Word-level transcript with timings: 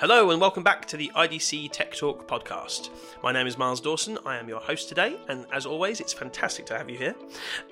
Hello 0.00 0.30
and 0.30 0.40
welcome 0.40 0.62
back 0.62 0.86
to 0.86 0.96
the 0.96 1.10
IDC 1.16 1.72
Tech 1.72 1.92
Talk 1.92 2.28
podcast. 2.28 2.90
My 3.20 3.32
name 3.32 3.48
is 3.48 3.58
Miles 3.58 3.80
Dawson. 3.80 4.16
I 4.24 4.36
am 4.36 4.48
your 4.48 4.60
host 4.60 4.88
today, 4.88 5.18
and 5.26 5.44
as 5.52 5.66
always, 5.66 5.98
it's 5.98 6.12
fantastic 6.12 6.66
to 6.66 6.78
have 6.78 6.88
you 6.88 6.96
here 6.96 7.16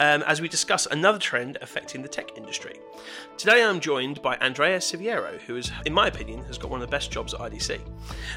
um, 0.01 0.25
as 0.27 0.41
we 0.41 0.49
discuss 0.49 0.87
another 0.87 1.21
trend 1.21 1.57
affecting 1.63 2.03
the 2.03 2.09
tech 2.09 2.37
industry. 2.37 2.81
Today, 3.39 3.63
I'm 3.63 3.79
joined 3.79 4.23
by 4.23 4.35
Andrea 4.39 4.79
Siviero, 4.79 5.39
who 5.43 5.55
is, 5.55 5.71
in 5.85 5.93
my 5.93 6.09
opinion, 6.09 6.43
has 6.47 6.59
got 6.59 6.69
one 6.69 6.83
of 6.83 6.89
the 6.89 6.91
best 6.91 7.13
jobs 7.13 7.33
at 7.33 7.39
IDC. 7.39 7.79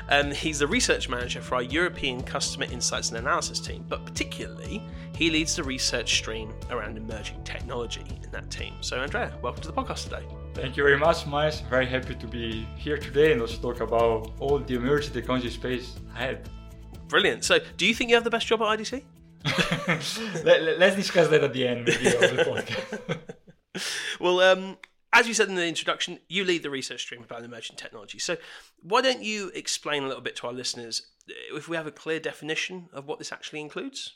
Um, 0.09 0.29
he's 0.29 0.59
the 0.59 0.67
research 0.67 1.09
manager 1.09 1.41
for 1.41 1.55
our 1.55 1.63
European 1.63 2.21
Customer 2.21 2.65
Insights 2.65 3.09
and 3.09 3.17
Analysis 3.17 3.59
team, 3.59 3.83
but 3.89 4.05
particularly, 4.05 4.83
he 5.15 5.31
leads 5.31 5.55
the 5.55 5.63
research 5.63 6.13
stream 6.13 6.53
around 6.69 6.95
emerging 6.95 7.43
technology 7.43 8.05
in 8.23 8.29
that 8.29 8.51
team. 8.51 8.75
So, 8.81 8.99
Andrea, 8.99 9.33
welcome 9.41 9.63
to 9.63 9.67
the 9.67 9.73
podcast 9.73 10.03
today. 10.03 10.27
Thank 10.61 10.75
you 10.75 10.83
very 10.83 10.97
much, 10.97 11.25
Miles. 11.25 11.61
Very 11.61 11.85
happy 11.85 12.15
to 12.15 12.27
be 12.27 12.67
here 12.75 12.97
today 12.97 13.31
and 13.31 13.39
also 13.39 13.57
talk 13.61 13.79
about 13.79 14.33
all 14.39 14.59
the 14.59 14.75
emerging 14.75 15.13
technology 15.13 15.49
space 15.49 15.95
ahead. 16.13 16.49
Brilliant. 17.07 17.45
So, 17.45 17.59
do 17.77 17.85
you 17.85 17.93
think 17.93 18.09
you 18.09 18.15
have 18.17 18.25
the 18.25 18.29
best 18.29 18.45
job 18.45 18.61
at 18.61 18.77
IDC? 18.77 19.03
Let, 20.43 20.81
us 20.81 20.95
discuss 20.95 21.29
that 21.29 21.43
at 21.43 21.53
the 21.53 21.65
end 21.65 21.85
maybe 21.85 22.07
of 22.07 22.21
the 22.21 22.43
podcast. 23.75 23.79
well, 24.19 24.41
um, 24.41 24.77
as 25.13 25.29
you 25.29 25.33
said 25.33 25.47
in 25.47 25.55
the 25.55 25.65
introduction, 25.65 26.19
you 26.27 26.43
lead 26.43 26.61
the 26.63 26.69
research 26.69 27.01
stream 27.01 27.23
about 27.23 27.43
emerging 27.43 27.77
technology. 27.77 28.19
So, 28.19 28.35
why 28.81 29.01
don't 29.01 29.23
you 29.23 29.51
explain 29.55 30.03
a 30.03 30.07
little 30.07 30.21
bit 30.21 30.35
to 30.37 30.47
our 30.47 30.53
listeners 30.53 31.07
if 31.53 31.69
we 31.69 31.77
have 31.77 31.87
a 31.87 31.91
clear 31.91 32.19
definition 32.19 32.89
of 32.91 33.07
what 33.07 33.17
this 33.17 33.31
actually 33.31 33.61
includes? 33.61 34.15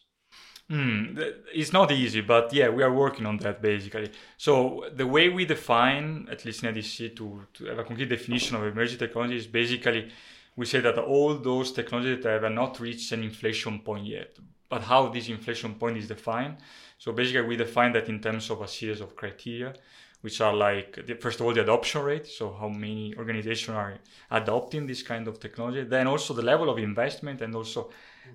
Mm, 0.72 1.34
it's 1.54 1.74
not 1.74 1.92
easy, 1.92 2.22
but 2.22 2.52
yeah, 2.54 2.70
we 2.70 2.84
are 2.84 2.92
working 2.92 3.26
on 3.26 3.38
that 3.38 3.62
basically. 3.62 4.12
So 4.38 4.86
the 4.96 5.06
way 5.06 5.30
we 5.30 5.46
define, 5.46 6.28
at 6.32 6.46
least 6.46 6.64
in 6.64 6.74
IDC, 6.74 7.16
to, 7.18 7.46
to 7.54 7.66
have 7.66 7.80
a 7.80 7.84
concrete 7.84 8.10
definition 8.10 8.56
of 8.56 8.64
emerging 8.64 8.98
technology 8.98 9.38
is 9.38 9.46
basically 9.46 10.10
we 10.56 10.66
say 10.66 10.80
that 10.82 10.98
all 10.98 11.36
those 11.36 11.72
technologies 11.72 12.24
that 12.24 12.42
have 12.42 12.52
not 12.52 12.80
reached 12.80 13.12
an 13.12 13.24
inflection 13.24 13.80
point 13.80 14.06
yet. 14.06 14.38
But 14.70 14.84
how 14.84 15.10
this 15.10 15.30
inflection 15.30 15.76
point 15.76 15.98
is 15.98 16.08
defined? 16.08 16.58
So 16.98 17.12
basically, 17.12 17.42
we 17.42 17.58
define 17.58 17.92
that 17.94 18.08
in 18.08 18.20
terms 18.20 18.50
of 18.50 18.62
a 18.62 18.68
series 18.68 19.02
of 19.02 19.16
criteria, 19.16 19.74
which 20.22 20.40
are 20.42 20.54
like 20.54 21.06
the, 21.06 21.16
first 21.16 21.40
of 21.40 21.46
all 21.46 21.54
the 21.54 21.62
adoption 21.62 22.02
rate, 22.02 22.28
so 22.28 22.54
how 22.54 22.70
many 22.70 23.14
organizations 23.18 23.76
are 23.76 23.96
adopting 24.32 24.88
this 24.88 25.04
kind 25.04 25.28
of 25.28 25.40
technology. 25.40 25.84
Then 25.84 26.08
also 26.08 26.34
the 26.34 26.42
level 26.42 26.70
of 26.70 26.78
investment 26.78 27.42
and 27.42 27.54
also 27.56 27.92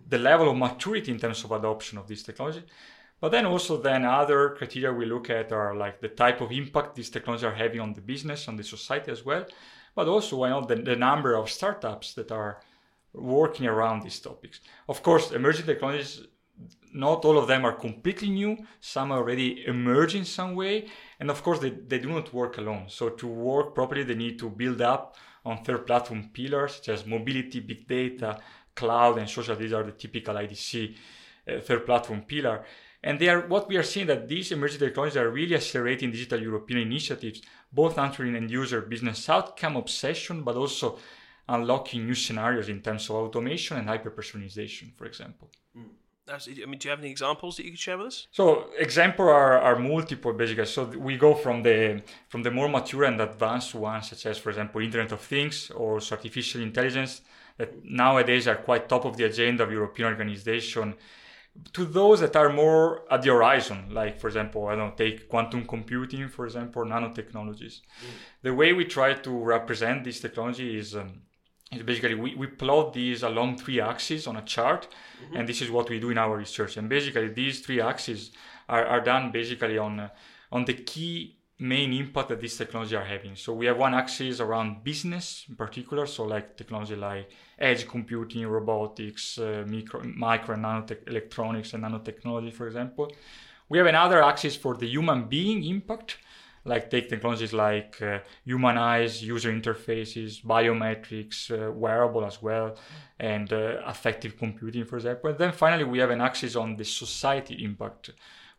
the 0.09 0.19
level 0.19 0.51
of 0.51 0.57
maturity 0.57 1.13
in 1.13 1.19
terms 1.19 1.45
of 1.45 1.53
adoption 1.53 1.99
of 1.99 2.07
this 2.07 2.23
technology. 2.23 2.65
But 3.21 3.31
then 3.31 3.47
also 3.47 3.77
then 3.77 4.05
other 4.05 4.55
criteria 4.57 4.93
we 4.93 5.07
look 5.07 5.29
at 5.29 5.53
are 5.53 5.75
like 5.75 6.01
the 6.01 6.09
type 6.09 6.41
of 6.41 6.53
impact 6.53 6.95
these 6.95 7.11
technologies 7.11 7.45
are 7.45 7.55
having 7.55 7.81
on 7.81 7.93
the 7.93 8.01
business, 8.01 8.49
on 8.49 8.57
the 8.57 8.63
society 8.63 9.11
as 9.11 9.25
well. 9.25 9.45
But 9.95 10.07
also 10.07 10.37
why 10.37 10.51
not 10.51 10.69
the, 10.69 10.77
the 10.77 10.97
number 10.97 11.35
of 11.35 11.51
startups 11.51 12.15
that 12.15 12.31
are 12.31 12.61
working 13.13 13.67
around 13.67 14.03
these 14.03 14.21
topics. 14.21 14.61
Of 14.89 15.03
course, 15.03 15.33
emerging 15.33 15.67
technologies, 15.67 16.27
not 16.93 17.25
all 17.25 17.39
of 17.39 17.49
them 17.49 17.65
are 17.65 17.73
completely 17.73 18.31
new. 18.31 18.57
Some 18.81 19.11
are 19.11 19.19
already 19.19 19.67
emerging 19.67 20.25
some 20.25 20.55
way. 20.55 20.89
And 21.19 21.31
of 21.31 21.43
course, 21.43 21.59
they, 21.59 21.71
they 21.71 21.99
do 21.99 22.11
not 22.11 22.33
work 22.33 22.59
alone. 22.59 22.85
So 22.89 23.09
to 23.09 23.27
work 23.27 23.75
properly, 23.75 24.05
they 24.05 24.15
need 24.15 24.39
to 24.39 24.51
build 24.51 24.81
up 24.81 25.17
on 25.45 25.65
third 25.65 25.87
platform 25.87 26.31
pillars 26.33 26.77
such 26.77 26.91
as 26.91 27.07
mobility, 27.07 27.61
big 27.61 27.89
data, 27.89 28.39
cloud 28.79 29.19
and 29.19 29.29
social, 29.29 29.57
these 29.57 29.73
are 29.73 29.85
the 29.85 29.93
typical 30.05 30.35
IDC 30.35 30.95
uh, 31.49 31.61
third 31.67 31.85
platform 31.85 32.23
pillar. 32.23 32.65
And 33.03 33.19
they 33.19 33.29
are 33.29 33.43
what 33.47 33.69
we 33.69 33.77
are 33.77 33.91
seeing 33.93 34.09
that 34.09 34.29
these 34.29 34.51
emerging 34.53 34.81
technologies 34.81 35.17
are 35.17 35.31
really 35.31 35.55
accelerating 35.55 36.11
digital 36.11 36.41
European 36.41 36.81
initiatives, 36.81 37.43
both 37.73 37.99
answering 37.99 38.35
end 38.37 38.51
user 38.51 38.81
business 38.83 39.29
outcome 39.29 39.77
obsession, 39.77 40.43
but 40.43 40.57
also 40.57 40.99
unlocking 41.49 42.07
new 42.07 42.15
scenarios 42.15 42.69
in 42.69 42.81
terms 42.81 43.09
of 43.09 43.17
automation 43.17 43.77
and 43.79 43.89
hyper 43.89 44.11
personalization, 44.11 44.87
for 44.97 45.07
example. 45.07 45.49
Mm. 45.77 45.98
I 46.29 46.39
mean, 46.67 46.79
do 46.79 46.89
you 46.89 46.91
have 46.91 47.01
any 47.01 47.11
examples 47.11 47.57
that 47.57 47.65
you 47.65 47.71
could 47.71 47.79
share 47.79 47.99
with 47.99 48.09
us? 48.09 48.27
So 48.31 48.67
examples 48.79 49.29
are, 49.29 49.59
are 49.59 49.79
multiple 49.79 50.33
basically. 50.33 50.67
So 50.67 50.85
we 50.85 51.17
go 51.17 51.35
from 51.35 51.63
the 51.63 52.03
from 52.29 52.43
the 52.43 52.51
more 52.51 52.69
mature 52.69 53.05
and 53.05 53.21
advanced 53.21 53.75
ones, 53.75 54.09
such 54.11 54.27
as 54.27 54.39
for 54.39 54.51
example 54.51 54.81
Internet 54.81 55.13
of 55.13 55.21
Things 55.21 55.71
or 55.71 56.01
artificial 56.11 56.61
intelligence, 56.63 57.23
that 57.57 57.85
nowadays 57.85 58.47
are 58.47 58.57
quite 58.57 58.89
top 58.89 59.05
of 59.05 59.17
the 59.17 59.25
agenda 59.25 59.63
of 59.65 59.73
European 59.73 60.09
organization 60.09 60.95
to 61.73 61.85
those 61.85 62.21
that 62.21 62.37
are 62.37 62.53
more 62.53 63.03
at 63.13 63.23
the 63.23 63.31
horizon, 63.31 63.87
like 63.91 64.21
for 64.21 64.29
example, 64.29 64.67
I 64.69 64.77
don't 64.77 64.91
know, 64.91 64.95
take 64.97 65.29
quantum 65.29 65.67
computing, 65.67 66.29
for 66.29 66.45
example, 66.45 66.85
nanotechnologies. 66.85 67.81
Mm. 67.81 68.11
The 68.43 68.55
way 68.55 68.73
we 68.73 68.85
try 68.85 69.15
to 69.15 69.31
represent 69.31 70.05
this 70.05 70.21
technology 70.21 70.79
is, 70.79 70.95
um, 70.95 71.23
is 71.73 71.83
basically 71.83 72.15
we, 72.15 72.35
we 72.35 72.47
plot 72.47 72.93
these 72.93 73.23
along 73.23 73.59
three 73.59 73.81
axes 73.81 74.27
on 74.27 74.37
a 74.37 74.43
chart, 74.43 74.89
mm-hmm. 74.89 75.37
and 75.37 75.49
this 75.49 75.61
is 75.61 75.71
what 75.71 75.89
we 75.91 76.01
do 76.01 76.11
in 76.11 76.19
our 76.19 76.37
research. 76.37 76.77
And 76.77 76.89
basically, 76.89 77.29
these 77.29 77.61
three 77.61 77.81
axes 77.81 78.31
are, 78.69 78.87
are 78.87 79.01
done 79.01 79.31
basically 79.33 79.79
on 79.79 80.01
uh, 80.01 80.09
on 80.51 80.65
the 80.65 80.75
key 80.75 81.39
main 81.61 81.93
impact 81.93 82.29
that 82.29 82.41
these 82.41 82.57
technologies 82.57 82.95
are 82.95 83.05
having. 83.05 83.35
So 83.35 83.53
we 83.53 83.67
have 83.67 83.79
one 83.79 83.93
axis 83.93 84.41
around 84.41 84.85
business 84.85 85.45
in 85.49 85.57
particular, 85.57 86.07
so 86.07 86.25
like 86.25 86.57
technology 86.57 86.95
like 86.95 87.31
edge 87.59 87.89
computing, 87.89 88.47
robotics, 88.47 89.39
uh, 89.39 89.65
micro, 89.67 90.03
micro 90.05 90.55
and 90.55 90.65
nanotech 90.65 91.09
electronics 91.09 91.75
and 91.75 91.83
nanotechnology, 91.83 92.53
for 92.53 92.67
example. 92.67 93.11
We 93.69 93.79
have 93.79 93.89
another 93.89 94.23
axis 94.23 94.57
for 94.57 94.77
the 94.77 94.87
human 94.87 95.29
being 95.29 95.65
impact, 95.65 96.19
like 96.69 96.91
take 96.91 97.09
technologies 97.09 97.53
like 97.53 98.01
uh, 98.03 98.19
human 98.45 98.77
eyes, 98.77 99.23
user 99.23 99.53
interfaces, 99.53 100.43
biometrics, 100.43 101.51
uh, 101.51 101.73
wearable 101.73 102.25
as 102.25 102.41
well, 102.43 102.77
and 103.19 103.53
uh, 103.53 103.93
computing, 104.39 104.85
for 104.85 104.97
example. 104.97 105.31
And 105.31 105.39
then 105.39 105.53
finally, 105.53 105.85
we 105.85 105.99
have 105.99 106.11
an 106.11 106.21
axis 106.21 106.57
on 106.57 106.77
the 106.77 106.85
society 106.85 107.65
impact, 107.65 108.11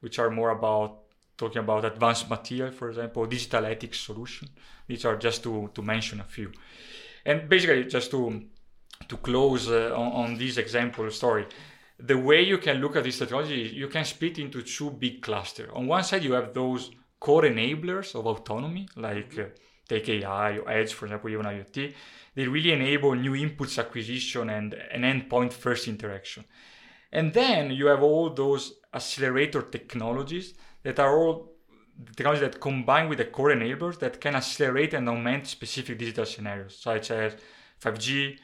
which 0.02 0.20
are 0.20 0.30
more 0.30 0.50
about 0.50 1.00
talking 1.38 1.60
about 1.60 1.86
advanced 1.86 2.30
material, 2.30 2.72
for 2.72 2.90
example, 2.90 3.26
digital 3.26 3.66
ethics 3.66 4.00
solution. 4.00 4.50
These 4.88 5.06
are 5.06 5.16
just 5.16 5.44
to, 5.44 5.70
to 5.74 5.82
mention 5.82 6.20
a 6.20 6.26
few. 6.26 6.52
And 7.26 7.48
basically, 7.48 7.86
just 7.86 8.12
to 8.12 8.44
to 9.08 9.18
close 9.18 9.70
uh, 9.70 9.94
on, 9.96 10.12
on, 10.12 10.38
this 10.38 10.58
example 10.58 11.10
story, 11.10 11.46
the 11.98 12.18
way 12.18 12.42
you 12.42 12.58
can 12.58 12.78
look 12.78 12.96
at 12.96 13.04
this 13.04 13.18
technology, 13.18 13.72
you 13.74 13.88
can 13.88 14.04
split 14.04 14.40
into 14.40 14.62
two 14.62 14.92
big 14.92 15.22
clusters. 15.22 15.70
On 15.74 15.88
one 15.88 16.04
side, 16.04 16.24
you 16.24 16.34
have 16.34 16.54
those 16.54 16.92
core 17.20 17.44
enablers 17.44 18.16
of 18.16 18.26
autonomy, 18.26 18.88
like 18.96 19.38
uh, 19.38 19.46
take 19.88 20.08
AI 20.10 20.58
or 20.58 20.70
Edge, 20.70 20.94
for 20.94 21.06
example, 21.06 21.30
even 21.30 21.46
IoT. 21.46 21.94
They 22.36 22.48
really 22.48 22.72
enable 22.72 23.16
new 23.16 23.34
inputs 23.34 23.78
acquisition 23.80 24.50
and 24.50 24.74
an 24.74 25.02
endpoint 25.02 25.52
first 25.52 25.88
interaction. 25.88 26.46
And 27.12 27.34
then 27.34 27.72
you 27.72 27.88
have 27.88 28.04
all 28.04 28.30
those 28.30 28.74
accelerator 28.94 29.64
technologies 29.64 30.54
that 30.84 31.00
are 31.00 31.18
all 31.18 31.54
technologies 32.16 32.42
that 32.42 32.62
combine 32.62 33.10
with 33.10 33.18
the 33.18 33.26
core 33.26 33.50
enablers 33.50 34.00
that 34.00 34.22
can 34.22 34.36
accelerate 34.36 34.94
and 34.94 35.10
augment 35.10 35.48
specific 35.48 35.98
digital 35.98 36.26
scenarios, 36.26 36.78
such 36.80 37.12
as 37.12 37.36
5G, 37.82 38.38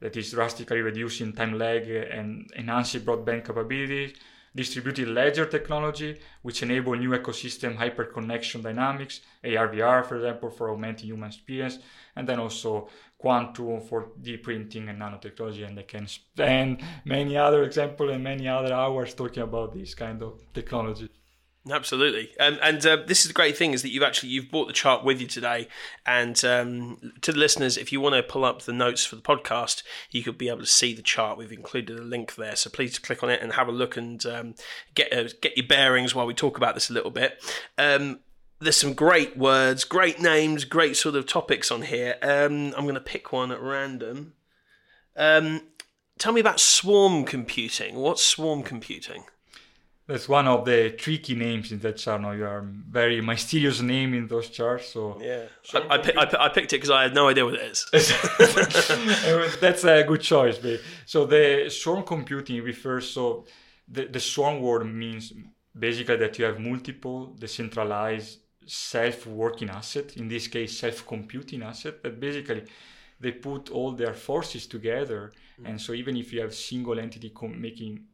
that 0.00 0.16
is 0.16 0.32
drastically 0.32 0.80
reducing 0.80 1.32
time 1.32 1.58
lag 1.58 1.88
and 1.88 2.50
enhancing 2.56 3.02
broadband 3.02 3.44
capabilities, 3.44 4.14
distributed 4.54 5.08
ledger 5.08 5.46
technology, 5.46 6.20
which 6.42 6.62
enable 6.62 6.94
new 6.94 7.10
ecosystem 7.10 7.76
hyperconnection 7.76 8.62
dynamics, 8.62 9.20
AR/VR, 9.44 10.04
for 10.04 10.16
example, 10.16 10.50
for 10.50 10.70
augmenting 10.70 11.06
human 11.06 11.28
experience, 11.28 11.78
and 12.16 12.28
then 12.28 12.38
also 12.38 12.88
quantum 13.18 13.80
for 13.80 14.12
deep 14.20 14.42
printing 14.42 14.88
and 14.88 15.00
nanotechnology. 15.00 15.66
And 15.66 15.78
I 15.78 15.82
can 15.84 16.06
spend 16.06 16.82
many 17.04 17.36
other 17.36 17.62
examples 17.62 18.10
and 18.10 18.22
many 18.24 18.48
other 18.48 18.74
hours 18.74 19.14
talking 19.14 19.42
about 19.42 19.72
this 19.72 19.94
kind 19.94 20.22
of 20.22 20.40
technology. 20.52 21.08
Absolutely, 21.70 22.36
um, 22.40 22.58
and 22.60 22.84
uh, 22.84 22.96
this 23.06 23.20
is 23.20 23.28
the 23.28 23.32
great 23.32 23.56
thing 23.56 23.72
is 23.72 23.82
that 23.82 23.90
you've 23.90 24.02
actually 24.02 24.30
you've 24.30 24.50
brought 24.50 24.66
the 24.66 24.72
chart 24.72 25.04
with 25.04 25.20
you 25.20 25.28
today, 25.28 25.68
and 26.04 26.44
um, 26.44 27.12
to 27.20 27.30
the 27.30 27.38
listeners, 27.38 27.76
if 27.76 27.92
you 27.92 28.00
want 28.00 28.16
to 28.16 28.22
pull 28.22 28.44
up 28.44 28.62
the 28.62 28.72
notes 28.72 29.04
for 29.04 29.14
the 29.14 29.22
podcast, 29.22 29.84
you 30.10 30.24
could 30.24 30.36
be 30.36 30.48
able 30.48 30.58
to 30.58 30.66
see 30.66 30.92
the 30.92 31.02
chart. 31.02 31.38
We've 31.38 31.52
included 31.52 32.00
a 32.00 32.02
link 32.02 32.34
there, 32.34 32.56
so 32.56 32.68
please 32.68 32.98
click 32.98 33.22
on 33.22 33.30
it 33.30 33.40
and 33.40 33.52
have 33.52 33.68
a 33.68 33.72
look 33.72 33.96
and 33.96 34.24
um, 34.26 34.54
get 34.96 35.12
uh, 35.12 35.28
get 35.40 35.56
your 35.56 35.66
bearings 35.66 36.16
while 36.16 36.26
we 36.26 36.34
talk 36.34 36.56
about 36.56 36.74
this 36.74 36.90
a 36.90 36.94
little 36.94 37.12
bit. 37.12 37.40
Um, 37.78 38.18
there's 38.58 38.76
some 38.76 38.94
great 38.94 39.36
words, 39.36 39.84
great 39.84 40.20
names, 40.20 40.64
great 40.64 40.96
sort 40.96 41.14
of 41.14 41.26
topics 41.26 41.70
on 41.70 41.82
here. 41.82 42.16
Um, 42.22 42.74
I'm 42.76 42.84
going 42.84 42.94
to 42.94 43.00
pick 43.00 43.32
one 43.32 43.52
at 43.52 43.60
random. 43.60 44.34
Um, 45.16 45.62
tell 46.18 46.32
me 46.32 46.40
about 46.40 46.60
swarm 46.60 47.24
computing. 47.24 47.96
What's 47.96 48.24
swarm 48.24 48.62
computing? 48.62 49.24
That's 50.12 50.28
one 50.28 50.46
of 50.46 50.66
the 50.66 50.90
tricky 50.90 51.34
names 51.34 51.72
in 51.72 51.78
that 51.78 51.96
chart. 51.96 52.20
you 52.36 52.44
are 52.44 52.62
very 52.90 53.22
mysterious 53.22 53.80
name 53.80 54.12
in 54.12 54.26
those 54.26 54.50
charts. 54.50 54.88
So 54.88 55.18
yeah, 55.18 55.44
I, 55.72 55.78
I, 55.78 55.96
I, 55.96 56.44
I, 56.44 56.48
picked 56.50 56.74
it 56.74 56.76
because 56.76 56.90
I 56.90 57.04
had 57.04 57.14
no 57.14 57.28
idea 57.28 57.46
what 57.46 57.54
it 57.54 57.62
is. 57.62 57.86
That's 59.62 59.84
a 59.84 60.04
good 60.04 60.20
choice. 60.20 60.58
Babe. 60.58 60.80
So 61.06 61.24
the 61.24 61.70
swarm 61.70 62.02
computing 62.02 62.62
refers. 62.62 63.08
So 63.08 63.46
the 63.88 64.04
the 64.04 64.20
swarm 64.20 64.60
word 64.60 64.84
means 64.84 65.32
basically 65.86 66.16
that 66.16 66.38
you 66.38 66.44
have 66.44 66.58
multiple 66.60 67.34
decentralized 67.38 68.40
self-working 68.66 69.70
asset. 69.70 70.18
In 70.18 70.28
this 70.28 70.46
case, 70.46 70.78
self-computing 70.78 71.62
asset. 71.62 72.02
That 72.02 72.20
basically 72.20 72.64
they 73.18 73.32
put 73.32 73.70
all 73.70 73.92
their 73.92 74.12
forces 74.12 74.66
together, 74.66 75.32
mm. 75.58 75.70
and 75.70 75.80
so 75.80 75.94
even 75.94 76.18
if 76.18 76.34
you 76.34 76.42
have 76.42 76.54
single 76.54 76.98
entity 76.98 77.30
com- 77.30 77.58
making 77.58 78.04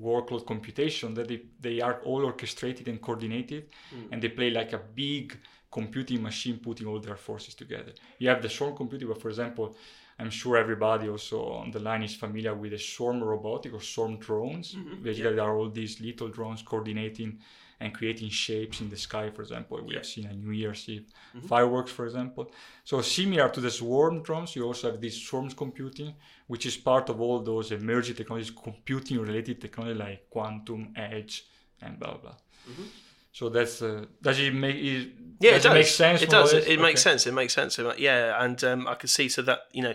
workload 0.00 0.46
computation, 0.46 1.14
that 1.14 1.28
they, 1.28 1.42
they 1.60 1.80
are 1.80 2.00
all 2.04 2.24
orchestrated 2.24 2.88
and 2.88 3.00
coordinated, 3.00 3.68
mm. 3.94 4.08
and 4.12 4.22
they 4.22 4.28
play 4.28 4.50
like 4.50 4.72
a 4.72 4.80
big 4.94 5.36
computing 5.70 6.22
machine 6.22 6.58
putting 6.58 6.86
all 6.86 7.00
their 7.00 7.16
forces 7.16 7.54
together. 7.54 7.92
You 8.18 8.28
have 8.28 8.42
the 8.42 8.48
swarm 8.48 8.76
computing, 8.76 9.08
but 9.08 9.20
for 9.20 9.28
example, 9.28 9.76
I'm 10.18 10.30
sure 10.30 10.56
everybody 10.56 11.08
also 11.08 11.52
on 11.52 11.70
the 11.70 11.80
line 11.80 12.02
is 12.02 12.14
familiar 12.14 12.54
with 12.54 12.70
the 12.70 12.78
swarm 12.78 13.22
robotic 13.22 13.74
or 13.74 13.82
swarm 13.82 14.18
drones. 14.18 14.74
Mm-hmm. 14.74 15.02
Basically, 15.02 15.30
yeah. 15.30 15.36
there 15.36 15.44
are 15.44 15.56
all 15.56 15.68
these 15.68 16.00
little 16.00 16.28
drones 16.28 16.62
coordinating 16.62 17.38
and 17.80 17.92
creating 17.92 18.30
shapes 18.30 18.80
in 18.80 18.88
the 18.88 18.96
sky, 18.96 19.30
for 19.30 19.42
example. 19.42 19.78
We 19.86 19.94
have 19.94 20.06
seen 20.06 20.26
a 20.26 20.32
New 20.32 20.52
Year's 20.52 20.88
Eve 20.88 21.06
mm-hmm. 21.36 21.46
fireworks, 21.46 21.90
for 21.90 22.06
example. 22.06 22.50
So 22.84 23.02
similar 23.02 23.48
to 23.50 23.60
the 23.60 23.70
swarm 23.70 24.22
drones, 24.22 24.56
you 24.56 24.64
also 24.64 24.90
have 24.90 25.00
this 25.00 25.22
swarms 25.22 25.54
computing, 25.54 26.14
which 26.46 26.64
is 26.66 26.76
part 26.76 27.08
of 27.10 27.20
all 27.20 27.40
those 27.40 27.72
emerging 27.72 28.16
technologies, 28.16 28.50
computing 28.50 29.18
related 29.18 29.60
technology 29.60 29.98
like 29.98 30.30
quantum, 30.30 30.92
edge, 30.96 31.46
and 31.82 31.98
blah 31.98 32.16
blah. 32.16 32.36
Mm-hmm. 32.70 32.84
So 33.32 33.50
that's 33.50 33.82
uh, 33.82 34.06
does 34.22 34.38
it 34.40 34.54
make 34.54 34.76
it? 34.76 35.08
Yeah, 35.40 35.50
does 35.50 35.66
it, 35.66 35.68
does. 35.68 35.74
make 35.74 35.86
sense. 35.86 36.22
It 36.22 36.30
does. 36.30 36.54
It, 36.54 36.68
it 36.68 36.80
makes 36.80 37.02
sense. 37.02 37.26
It 37.26 37.34
makes 37.34 37.52
sense. 37.52 37.78
Yeah, 37.98 38.42
and 38.42 38.62
um, 38.64 38.88
I 38.88 38.94
can 38.94 39.08
see 39.08 39.28
so 39.28 39.42
that 39.42 39.60
you 39.72 39.82
know 39.82 39.94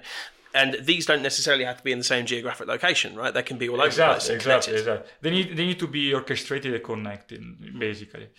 and 0.54 0.78
these 0.82 1.06
don't 1.06 1.22
necessarily 1.22 1.64
have 1.64 1.78
to 1.78 1.84
be 1.84 1.92
in 1.92 1.98
the 1.98 2.04
same 2.04 2.26
geographic 2.26 2.68
location, 2.68 3.16
right? 3.16 3.34
They 3.34 3.44
can 3.44 3.58
be 3.58 3.70
all 3.70 3.76
over 3.76 3.86
exactly, 3.86 4.14
the 4.14 4.20
place. 4.20 4.30
Exactly, 4.36 4.74
exactly. 4.74 5.12
They 5.22 5.32
need 5.32 5.58
they 5.58 5.66
need 5.66 5.80
to 5.80 5.88
be 5.88 6.14
orchestrated 6.14 6.74
and 6.74 6.84
connected, 6.84 7.80
basically. 7.80 8.30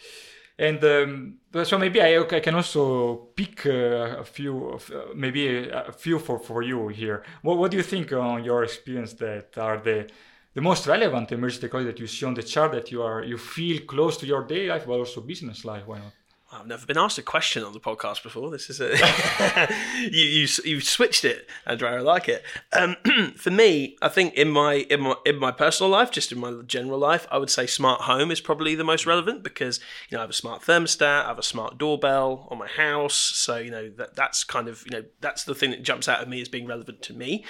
And 0.59 0.85
um, 0.85 1.39
so 1.65 1.79
maybe 1.79 2.01
I, 2.01 2.19
I 2.21 2.41
can 2.41 2.55
also 2.55 3.17
pick 3.35 3.67
uh, 3.67 4.21
a 4.21 4.25
few, 4.25 4.79
uh, 4.95 5.07
maybe 5.15 5.69
a, 5.69 5.87
a, 5.87 5.93
few 5.93 6.19
for, 6.19 6.39
for 6.39 6.63
you 6.63 6.89
here. 6.89 7.25
What, 7.41 7.57
what 7.57 7.71
do 7.71 7.79
you 7.79 7.83
think 7.83 8.13
on 8.13 8.45
your 8.45 8.63
experience 8.63 9.15
that 9.15 9.57
are 9.57 9.79
the 9.79 10.09
the 10.55 10.61
most 10.61 10.87
relevant 10.87 11.33
emerging 11.33 11.63
technology 11.63 11.91
that 11.91 11.99
you 11.99 12.07
see 12.07 12.27
on 12.27 12.35
the 12.35 12.43
chart 12.43 12.73
that 12.73 12.93
you 12.93 13.03
are 13.03 13.25
you 13.25 13.39
feel 13.39 13.81
close 13.87 14.19
to 14.19 14.27
your 14.27 14.45
day 14.45 14.69
life, 14.69 14.85
but 14.87 14.99
also 14.99 15.21
business 15.23 15.65
life? 15.65 15.87
Why 15.87 15.99
not? 15.99 16.13
I've 16.53 16.67
never 16.67 16.85
been 16.85 16.99
asked 16.99 17.17
a 17.17 17.23
question 17.23 17.65
on 17.65 17.73
the 17.73 17.81
podcast 17.81 18.23
before. 18.23 18.51
This 18.51 18.69
is 18.69 18.79
a 18.81 18.91
you 20.11 20.23
you 20.23 20.49
you 20.65 20.81
switched 20.81 21.25
it, 21.25 21.49
Andrea. 21.67 21.97
I 21.97 22.01
like 22.01 22.29
it. 22.29 22.45
Um, 22.73 22.97
for 23.37 23.51
me, 23.51 23.97
I 24.03 24.09
think 24.09 24.35
in 24.35 24.51
my 24.51 24.75
in 24.91 25.01
my 25.01 25.15
in 25.25 25.39
my 25.39 25.51
personal 25.51 25.91
life, 25.91 26.11
just 26.11 26.31
in 26.31 26.39
my 26.39 26.61
general 26.67 26.99
life, 26.99 27.27
I 27.31 27.39
would 27.39 27.49
say 27.49 27.67
smart 27.67 28.03
home 28.03 28.31
is 28.31 28.41
probably 28.41 28.75
the 28.75 28.85
most 28.85 29.07
relevant 29.07 29.43
because 29.43 29.81
you 30.11 30.17
know 30.17 30.21
I 30.21 30.25
have 30.25 30.31
a 30.31 30.35
smart 30.35 30.63
thermostat, 30.63 31.25
I 31.25 31.29
have 31.29 31.39
a 31.39 31.43
smart 31.43 31.79
doorbell 31.79 32.49
on 32.51 32.59
my 32.59 32.69
house, 32.69 33.15
so 33.15 33.57
you 33.57 33.71
know 33.71 33.89
that 33.97 34.15
that's 34.15 34.45
kind 34.45 34.69
of 34.69 34.85
you 34.85 34.91
know 34.91 35.05
that's 35.21 35.45
the 35.45 35.55
thing 35.55 35.71
that 35.71 35.83
jumps 35.83 36.07
out 36.07 36.21
at 36.21 36.29
me 36.29 36.43
as 36.43 36.49
being 36.49 36.67
relevant 36.67 37.01
to 37.03 37.15
me. 37.15 37.45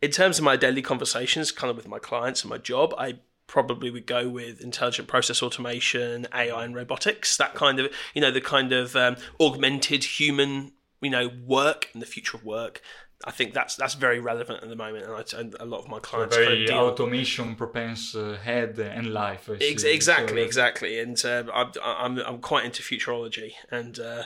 In 0.00 0.10
terms 0.10 0.38
of 0.38 0.44
my 0.44 0.56
daily 0.56 0.80
conversations, 0.80 1.52
kind 1.52 1.70
of 1.70 1.76
with 1.76 1.88
my 1.88 1.98
clients 1.98 2.42
and 2.42 2.50
my 2.50 2.58
job, 2.58 2.94
I 2.96 3.18
probably 3.48 3.90
would 3.90 4.06
go 4.06 4.28
with 4.28 4.60
intelligent 4.60 5.08
process 5.08 5.42
automation, 5.42 6.28
AI, 6.32 6.64
and 6.64 6.76
robotics. 6.76 7.36
That 7.36 7.54
kind 7.54 7.80
of, 7.80 7.92
you 8.14 8.20
know, 8.20 8.30
the 8.30 8.40
kind 8.40 8.72
of 8.72 8.94
um, 8.94 9.16
augmented 9.40 10.04
human, 10.04 10.72
you 11.00 11.10
know, 11.10 11.30
work 11.44 11.88
and 11.92 12.00
the 12.00 12.06
future 12.06 12.36
of 12.36 12.44
work. 12.44 12.80
I 13.24 13.32
think 13.32 13.52
that's 13.52 13.74
that's 13.74 13.94
very 13.94 14.20
relevant 14.20 14.62
at 14.62 14.68
the 14.68 14.76
moment, 14.76 15.04
and, 15.04 15.12
I, 15.12 15.40
and 15.40 15.56
a 15.58 15.64
lot 15.64 15.80
of 15.80 15.88
my 15.88 15.98
clients 15.98 16.36
so 16.36 16.40
very 16.40 16.68
kind 16.68 16.78
of 16.78 16.92
automation 16.92 17.56
propense 17.56 18.14
uh, 18.14 18.38
head 18.40 18.78
and 18.78 19.12
life. 19.12 19.50
Ex- 19.60 19.82
exactly, 19.82 20.40
so 20.40 20.46
exactly, 20.46 21.00
and 21.00 21.24
uh, 21.24 21.42
I'm, 21.52 21.72
I'm 21.82 22.18
I'm 22.18 22.38
quite 22.38 22.64
into 22.64 22.80
futurology 22.80 23.54
and 23.72 23.98
uh, 23.98 24.22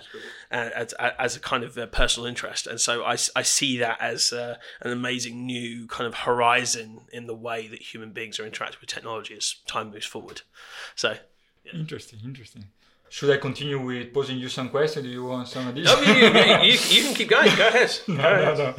as, 0.51 0.93
as 0.93 1.37
a 1.37 1.41
kind 1.41 1.65
of 1.65 1.79
personal 1.91 2.27
interest, 2.27 2.67
and 2.67 2.79
so 2.79 3.03
I, 3.03 3.17
I 3.35 3.43
see 3.43 3.79
that 3.79 3.99
as 3.99 4.31
uh, 4.31 4.57
an 4.83 4.93
amazing 4.93 5.47
new 5.47 5.87
kind 5.87 6.07
of 6.07 6.15
horizon 6.15 7.01
in 7.15 7.27
the 7.27 7.35
way 7.35 7.69
that 7.69 7.81
human 7.81 8.13
beings 8.13 8.39
are 8.39 8.45
interacting 8.45 8.79
with 8.83 8.91
technology 8.91 9.35
as 9.35 9.55
time 9.67 9.91
moves 9.91 10.05
forward. 10.05 10.43
So, 10.95 11.17
yeah. 11.65 11.73
interesting, 11.75 12.19
interesting. 12.23 12.67
Should 13.13 13.29
I 13.29 13.37
continue 13.37 13.79
with 13.79 14.15
posing 14.15 14.39
you 14.39 14.49
some 14.49 14.71
questions? 14.71 15.05
Do 15.05 15.13
you 15.13 15.25
want 15.25 15.47
some 15.47 15.69
additional? 15.69 16.03
No, 16.03 16.13
you, 16.63 16.73
you, 16.73 16.79
you, 16.89 17.03
can 17.03 17.15
keep 17.15 17.29
going. 17.29 17.55
Go 17.55 17.69
ahead. 17.69 18.01
no, 18.09 18.15
no, 18.17 18.55
no. 18.55 18.75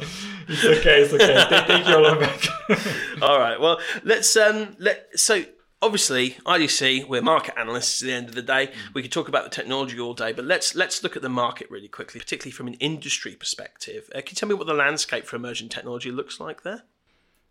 It's 0.48 0.64
okay. 0.64 1.02
It's 1.02 1.12
okay. 1.12 1.46
take, 1.48 1.66
take 1.68 1.86
your 1.86 2.00
long 2.00 2.18
back. 2.18 2.44
All 3.22 3.38
right. 3.38 3.60
Well, 3.60 3.78
let's 4.02 4.36
um 4.36 4.74
let 4.80 5.08
so 5.14 5.44
obviously 5.80 6.30
IDC 6.46 7.06
we're 7.08 7.22
market 7.22 7.54
analysts 7.56 8.02
at 8.02 8.06
the 8.06 8.12
end 8.12 8.28
of 8.28 8.34
the 8.34 8.42
day. 8.42 8.72
We 8.92 9.02
could 9.02 9.12
talk 9.12 9.28
about 9.28 9.44
the 9.44 9.50
technology 9.50 10.00
all 10.00 10.14
day, 10.14 10.32
but 10.32 10.44
let's 10.44 10.74
let's 10.74 11.04
look 11.04 11.14
at 11.14 11.22
the 11.22 11.28
market 11.28 11.70
really 11.70 11.86
quickly, 11.86 12.18
particularly 12.18 12.50
from 12.50 12.66
an 12.66 12.74
industry 12.74 13.36
perspective. 13.36 14.10
Uh, 14.12 14.18
can 14.18 14.30
you 14.30 14.34
tell 14.34 14.48
me 14.48 14.56
what 14.56 14.66
the 14.66 14.74
landscape 14.74 15.26
for 15.26 15.36
emerging 15.36 15.68
technology 15.68 16.10
looks 16.10 16.40
like 16.40 16.64
there? 16.64 16.82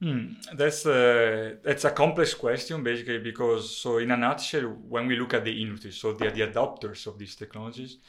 Hmm, 0.03 0.33
that's 0.53 0.85
a 0.85 1.59
that's 1.63 1.85
a 1.85 1.91
complex 1.91 2.33
question 2.33 2.83
basically 2.83 3.19
because 3.19 3.77
so 3.77 3.99
in 3.99 4.11
a 4.11 4.17
nutshell 4.17 4.63
when 4.89 5.07
we 5.07 5.15
look 5.15 5.33
at 5.33 5.45
the 5.45 5.61
industry 5.61 5.93
so 5.93 6.11
the 6.11 6.29
the 6.29 6.41
adopters 6.41 7.07
of 7.07 7.17
these 7.17 7.35
technologies 7.37 7.99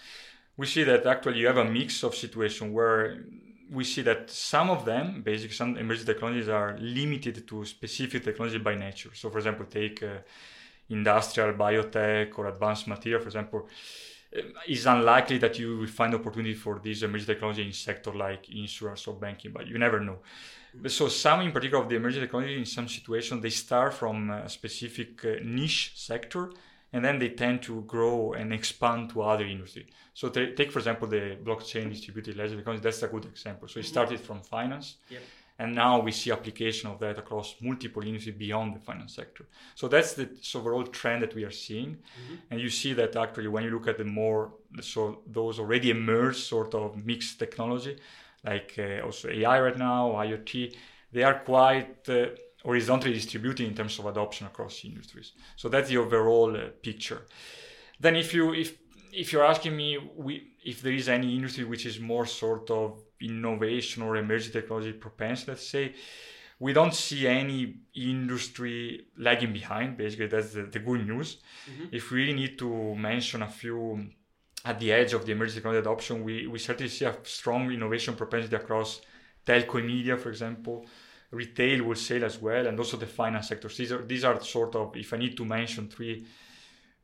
we 0.56 0.66
see 0.66 0.82
that 0.82 1.06
actually 1.06 1.38
you 1.38 1.46
have 1.46 1.58
a 1.58 1.64
mix 1.64 2.02
of 2.02 2.16
situation 2.16 2.72
where 2.72 3.24
we 3.70 3.84
see 3.84 4.02
that 4.02 4.28
some 4.28 4.70
of 4.70 4.84
them 4.84 5.22
basically 5.22 5.54
some 5.54 5.76
emerging 5.76 6.06
technologies 6.06 6.48
are 6.48 6.76
limited 6.80 7.46
to 7.46 7.64
specific 7.64 8.24
technology 8.24 8.58
by 8.58 8.74
nature. 8.74 9.10
So 9.14 9.30
for 9.30 9.38
example 9.38 9.66
take 9.66 10.02
uh, 10.02 10.18
industrial 10.88 11.52
biotech 11.54 12.36
or 12.38 12.48
advanced 12.48 12.88
material 12.88 13.20
for 13.20 13.28
example 13.28 13.68
it's 14.66 14.86
unlikely 14.86 15.38
that 15.38 15.58
you 15.58 15.78
will 15.78 15.86
find 15.86 16.14
opportunity 16.14 16.54
for 16.54 16.80
this 16.82 17.02
emerging 17.02 17.26
technology 17.26 17.64
in 17.64 17.72
sector 17.72 18.12
like 18.12 18.48
insurance 18.50 19.06
or 19.06 19.14
banking 19.14 19.52
but 19.52 19.66
you 19.66 19.78
never 19.78 20.00
know 20.00 20.18
so 20.88 21.08
some 21.08 21.40
in 21.42 21.52
particular 21.52 21.82
of 21.82 21.88
the 21.88 21.96
emerging 21.96 22.22
technology 22.22 22.58
in 22.58 22.64
some 22.64 22.88
situations 22.88 23.42
they 23.42 23.50
start 23.50 23.94
from 23.94 24.30
a 24.30 24.48
specific 24.48 25.24
uh, 25.24 25.34
niche 25.42 25.92
sector 25.94 26.50
and 26.94 27.04
then 27.04 27.18
they 27.18 27.30
tend 27.30 27.60
to 27.60 27.82
grow 27.82 28.34
and 28.34 28.52
expand 28.52 29.10
to 29.10 29.20
other 29.22 29.44
industry. 29.44 29.84
So 30.14 30.28
t- 30.28 30.52
take 30.54 30.70
for 30.70 30.78
example 30.78 31.08
the 31.08 31.36
blockchain 31.42 31.90
distributed 31.90 32.36
ledger 32.36 32.54
technology. 32.54 32.82
That's 32.82 33.02
a 33.02 33.08
good 33.08 33.24
example. 33.24 33.66
So 33.66 33.80
it 33.80 33.86
started 33.86 34.20
from 34.20 34.40
finance, 34.42 34.96
yep. 35.10 35.22
And 35.58 35.74
now 35.74 36.00
we 36.00 36.10
see 36.10 36.32
application 36.32 36.90
of 36.90 36.98
that 36.98 37.18
across 37.18 37.54
multiple 37.60 38.02
industries 38.02 38.34
beyond 38.36 38.74
the 38.74 38.80
finance 38.80 39.14
sector. 39.14 39.46
So 39.74 39.86
that's 39.86 40.14
the 40.14 40.28
overall 40.54 40.84
trend 40.84 41.22
that 41.22 41.34
we 41.34 41.44
are 41.44 41.50
seeing, 41.50 41.90
mm-hmm. 41.90 42.34
and 42.50 42.60
you 42.60 42.68
see 42.68 42.92
that 42.94 43.14
actually 43.16 43.48
when 43.48 43.64
you 43.64 43.70
look 43.70 43.86
at 43.86 43.98
the 43.98 44.04
more 44.04 44.52
so 44.80 45.20
those 45.26 45.58
already 45.60 45.90
emerged 45.90 46.38
sort 46.38 46.74
of 46.74 46.96
mixed 46.96 47.38
technology, 47.38 47.96
like 48.44 48.74
uh, 48.78 49.04
also 49.04 49.28
AI 49.28 49.60
right 49.60 49.78
now, 49.78 50.12
IoT, 50.12 50.74
they 51.12 51.22
are 51.22 51.38
quite 51.38 52.08
uh, 52.08 52.26
horizontally 52.64 53.14
distributed 53.14 53.66
in 53.66 53.74
terms 53.74 53.98
of 53.98 54.06
adoption 54.06 54.46
across 54.46 54.84
industries. 54.84 55.32
So 55.56 55.68
that's 55.68 55.88
the 55.88 55.98
overall 55.98 56.56
uh, 56.56 56.70
picture. 56.82 57.22
Then 58.00 58.16
if 58.16 58.34
you 58.34 58.52
if 58.54 58.76
if 59.12 59.32
you're 59.32 59.44
asking 59.44 59.76
me 59.76 59.98
we, 60.16 60.54
if 60.64 60.82
there 60.82 60.92
is 60.92 61.08
any 61.08 61.36
industry 61.36 61.64
which 61.64 61.86
is 61.86 62.00
more 62.00 62.26
sort 62.26 62.70
of 62.70 63.00
innovation 63.24 64.02
or 64.02 64.16
emerging 64.16 64.52
technology 64.52 64.92
propense, 64.92 65.48
let's 65.48 65.66
say, 65.66 65.94
we 66.60 66.72
don't 66.72 66.94
see 66.94 67.26
any 67.26 67.76
industry 67.94 69.06
lagging 69.18 69.52
behind. 69.52 69.96
Basically, 69.96 70.28
that's 70.28 70.52
the, 70.54 70.62
the 70.62 70.78
good 70.78 71.06
news. 71.06 71.38
Mm-hmm. 71.70 71.86
If 71.92 72.10
we 72.10 72.20
really 72.20 72.34
need 72.34 72.58
to 72.58 72.94
mention 72.94 73.42
a 73.42 73.48
few 73.48 74.06
at 74.64 74.78
the 74.80 74.92
edge 74.92 75.12
of 75.12 75.26
the 75.26 75.32
emerging 75.32 75.56
technology 75.56 75.80
adoption, 75.80 76.24
we, 76.24 76.46
we 76.46 76.58
certainly 76.58 76.88
see 76.88 77.04
a 77.04 77.16
strong 77.24 77.70
innovation 77.70 78.14
propensity 78.14 78.56
across 78.56 79.00
telco 79.44 79.78
and 79.78 79.86
media, 79.86 80.16
for 80.16 80.30
example, 80.30 80.86
retail, 81.30 81.84
wholesale 81.84 82.24
as 82.24 82.40
well, 82.40 82.66
and 82.66 82.78
also 82.78 82.96
the 82.96 83.06
finance 83.06 83.48
sectors. 83.48 83.76
These 83.76 83.92
are, 83.92 84.02
these 84.02 84.24
are 84.24 84.40
sort 84.40 84.74
of, 84.76 84.96
if 84.96 85.12
I 85.12 85.18
need 85.18 85.36
to 85.36 85.44
mention 85.44 85.88
three 85.88 86.24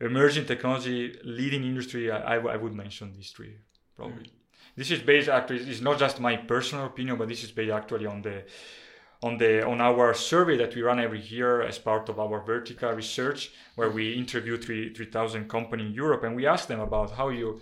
emerging 0.01 0.47
technology 0.47 1.19
leading 1.25 1.65
industry, 1.65 2.11
I, 2.11 2.37
I, 2.37 2.55
I 2.55 2.57
would 2.57 2.73
mention 2.73 3.13
these 3.13 3.31
three 3.33 3.57
probably. 3.95 4.25
Mm. 4.25 4.40
This 4.77 4.91
is 4.91 5.01
based 5.01 5.29
actually, 5.29 5.61
it's 5.61 5.81
not 5.81 5.99
just 5.99 6.21
my 6.21 6.37
personal 6.37 6.87
opinion, 6.87 7.17
but 7.17 7.29
this 7.29 7.45
is 7.45 7.51
based 7.51 7.73
actually 7.73 8.07
on 8.07 8.23
the 8.23 8.45
on 9.23 9.37
the 9.37 9.67
on 9.67 9.81
our 9.81 10.15
survey 10.15 10.57
that 10.57 10.75
we 10.75 10.83
run 10.83 10.99
every 10.99 11.21
year 11.21 11.63
as 11.63 11.79
part 11.79 12.09
of 12.09 12.19
our 12.19 12.41
vertical 12.41 12.91
research 12.93 13.53
where 13.75 13.91
we 13.91 14.15
interview 14.15 14.57
3 14.57 14.95
3000 14.95 15.49
companies 15.49 15.87
in 15.89 15.93
Europe 15.93 16.25
and 16.25 16.35
we 16.35 16.47
ask 16.47 16.69
them 16.69 16.81
about 16.81 17.11
how 17.13 17.29
you 17.29 17.61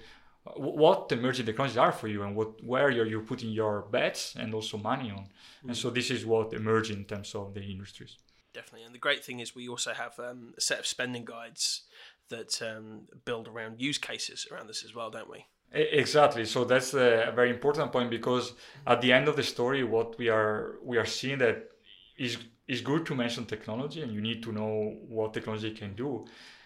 what 0.56 1.10
emerging 1.12 1.44
technologies 1.44 1.76
are 1.76 1.92
for 1.92 2.08
you 2.08 2.22
and 2.22 2.34
what 2.34 2.62
where 2.64 2.90
you 2.90 3.02
are 3.02 3.06
you 3.06 3.20
putting 3.20 3.50
your 3.50 3.82
bets 3.90 4.36
and 4.36 4.54
also 4.54 4.78
money 4.78 5.10
on. 5.10 5.18
Mm-hmm. 5.18 5.68
and 5.68 5.76
so 5.76 5.90
this 5.90 6.10
is 6.10 6.24
what 6.24 6.52
emerging 6.52 6.98
in 6.98 7.04
terms 7.04 7.34
of 7.34 7.54
the 7.54 7.62
industries. 7.62 8.16
Definitely. 8.54 8.86
And 8.86 8.94
the 8.94 8.98
great 8.98 9.24
thing 9.24 9.40
is 9.40 9.54
we 9.54 9.68
also 9.68 9.92
have 9.92 10.18
um, 10.18 10.54
a 10.56 10.60
set 10.60 10.78
of 10.78 10.86
spending 10.86 11.24
guides 11.24 11.82
that 12.30 12.62
um, 12.62 13.02
build 13.24 13.46
around 13.48 13.80
use 13.80 13.98
cases 13.98 14.46
around 14.50 14.68
this 14.68 14.84
as 14.84 14.94
well 14.94 15.10
don't 15.10 15.30
we 15.30 15.46
Exactly. 15.70 16.46
So 16.46 16.64
that's 16.64 16.94
a 16.94 17.30
very 17.34 17.50
important 17.50 17.92
point 17.92 18.10
because 18.10 18.54
at 18.86 19.02
the 19.02 19.12
end 19.12 19.28
of 19.28 19.36
the 19.36 19.42
story, 19.42 19.84
what 19.84 20.16
we 20.18 20.28
are 20.30 20.76
we 20.82 20.96
are 20.96 21.04
seeing 21.04 21.38
that 21.38 21.70
is 22.16 22.38
is 22.66 22.80
good 22.80 23.04
to 23.06 23.14
mention 23.14 23.44
technology, 23.44 24.00
and 24.00 24.10
you 24.12 24.20
need 24.22 24.42
to 24.44 24.52
know 24.52 24.96
what 25.08 25.34
technology 25.34 25.72
can 25.72 25.94
do. 25.94 26.24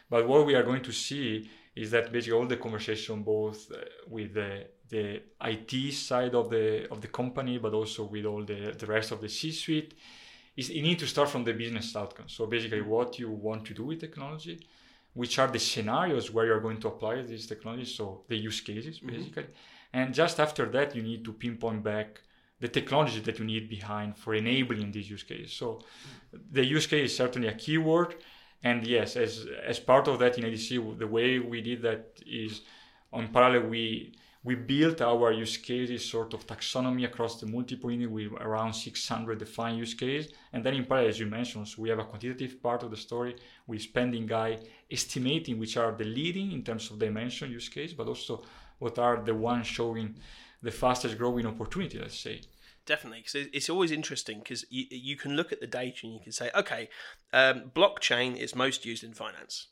But 0.08 0.28
what 0.28 0.46
we 0.46 0.54
are 0.54 0.62
going 0.62 0.82
to 0.82 0.92
see 0.92 1.50
is 1.74 1.90
that 1.90 2.12
basically 2.12 2.38
all 2.38 2.46
the 2.46 2.56
conversation, 2.56 3.22
both 3.22 3.72
uh, 3.72 3.78
with 4.06 4.34
the, 4.34 4.66
the 4.88 5.22
IT 5.40 5.92
side 5.92 6.34
of 6.34 6.50
the 6.50 6.88
of 6.90 7.00
the 7.00 7.08
company, 7.08 7.58
but 7.58 7.72
also 7.74 8.04
with 8.04 8.24
all 8.24 8.44
the, 8.44 8.72
the 8.78 8.86
rest 8.86 9.10
of 9.10 9.20
the 9.20 9.28
C-suite, 9.28 9.94
is 10.56 10.70
you 10.70 10.82
need 10.82 10.98
to 11.00 11.06
start 11.06 11.28
from 11.30 11.44
the 11.44 11.52
business 11.52 11.96
outcome. 11.96 12.28
So 12.28 12.46
basically, 12.46 12.82
what 12.82 13.18
you 13.18 13.30
want 13.30 13.64
to 13.66 13.74
do 13.74 13.84
with 13.84 14.00
technology, 14.00 14.60
which 15.14 15.38
are 15.38 15.48
the 15.48 15.58
scenarios 15.58 16.30
where 16.30 16.46
you're 16.46 16.60
going 16.60 16.80
to 16.80 16.88
apply 16.88 17.22
these 17.22 17.46
technologies, 17.46 17.94
so 17.94 18.22
the 18.28 18.36
use 18.36 18.60
cases 18.60 18.98
Mm-hmm. 18.98 19.08
basically, 19.08 19.46
and 19.92 20.14
just 20.14 20.40
after 20.40 20.66
that, 20.70 20.96
you 20.96 21.02
need 21.02 21.24
to 21.24 21.32
pinpoint 21.32 21.82
back 21.82 22.20
the 22.60 22.68
technology 22.68 23.20
that 23.20 23.38
you 23.38 23.44
need 23.44 23.68
behind 23.68 24.16
for 24.16 24.34
enabling 24.34 24.92
these 24.92 25.10
use 25.10 25.24
cases. 25.24 25.52
So 25.52 25.80
the 26.52 26.64
use 26.64 26.86
case 26.86 27.10
is 27.10 27.16
certainly 27.16 27.48
a 27.48 27.54
keyword. 27.54 28.14
And 28.62 28.86
yes, 28.86 29.16
as 29.16 29.46
as 29.66 29.80
part 29.80 30.06
of 30.06 30.20
that 30.20 30.38
in 30.38 30.44
IDC, 30.44 30.98
the 30.98 31.06
way 31.06 31.40
we 31.40 31.60
did 31.60 31.82
that 31.82 32.20
is 32.24 32.62
on 33.12 33.28
parallel 33.28 33.68
we 33.68 34.14
we 34.44 34.56
built 34.56 35.00
our 35.00 35.30
use 35.30 35.56
cases 35.56 36.04
sort 36.04 36.34
of 36.34 36.46
taxonomy 36.46 37.04
across 37.04 37.40
the 37.40 37.46
multiple 37.46 37.90
unit 37.92 38.10
with 38.10 38.32
around 38.40 38.72
600 38.72 39.38
defined 39.38 39.78
use 39.78 39.94
cases. 39.94 40.32
And 40.52 40.64
then 40.64 40.74
in 40.74 40.84
parallel, 40.84 41.10
as 41.10 41.20
you 41.20 41.26
mentioned, 41.26 41.68
so 41.68 41.80
we 41.80 41.90
have 41.90 42.00
a 42.00 42.04
quantitative 42.04 42.60
part 42.60 42.82
of 42.82 42.90
the 42.90 42.96
story 42.96 43.36
with 43.68 43.82
spending 43.82 44.26
guide 44.26 44.66
estimating 44.90 45.58
which 45.58 45.76
are 45.76 45.92
the 45.92 46.04
leading 46.04 46.50
in 46.52 46.64
terms 46.64 46.90
of 46.90 46.98
dimension 46.98 47.52
use 47.52 47.68
case, 47.68 47.92
but 47.92 48.08
also 48.08 48.42
what 48.80 48.98
are 48.98 49.22
the 49.22 49.34
ones 49.34 49.66
showing 49.66 50.16
the 50.60 50.72
fastest 50.72 51.18
growing 51.18 51.46
opportunity, 51.46 51.98
let's 51.98 52.18
say. 52.18 52.40
Definitely, 52.84 53.20
because 53.20 53.48
it's 53.52 53.70
always 53.70 53.92
interesting 53.92 54.40
because 54.40 54.64
you, 54.68 54.86
you 54.90 55.16
can 55.16 55.36
look 55.36 55.52
at 55.52 55.60
the 55.60 55.68
data 55.68 56.00
and 56.02 56.14
you 56.14 56.20
can 56.20 56.32
say, 56.32 56.50
okay, 56.52 56.88
um, 57.32 57.70
blockchain 57.74 58.36
is 58.36 58.56
most 58.56 58.84
used 58.84 59.04
in 59.04 59.14
finance, 59.14 59.68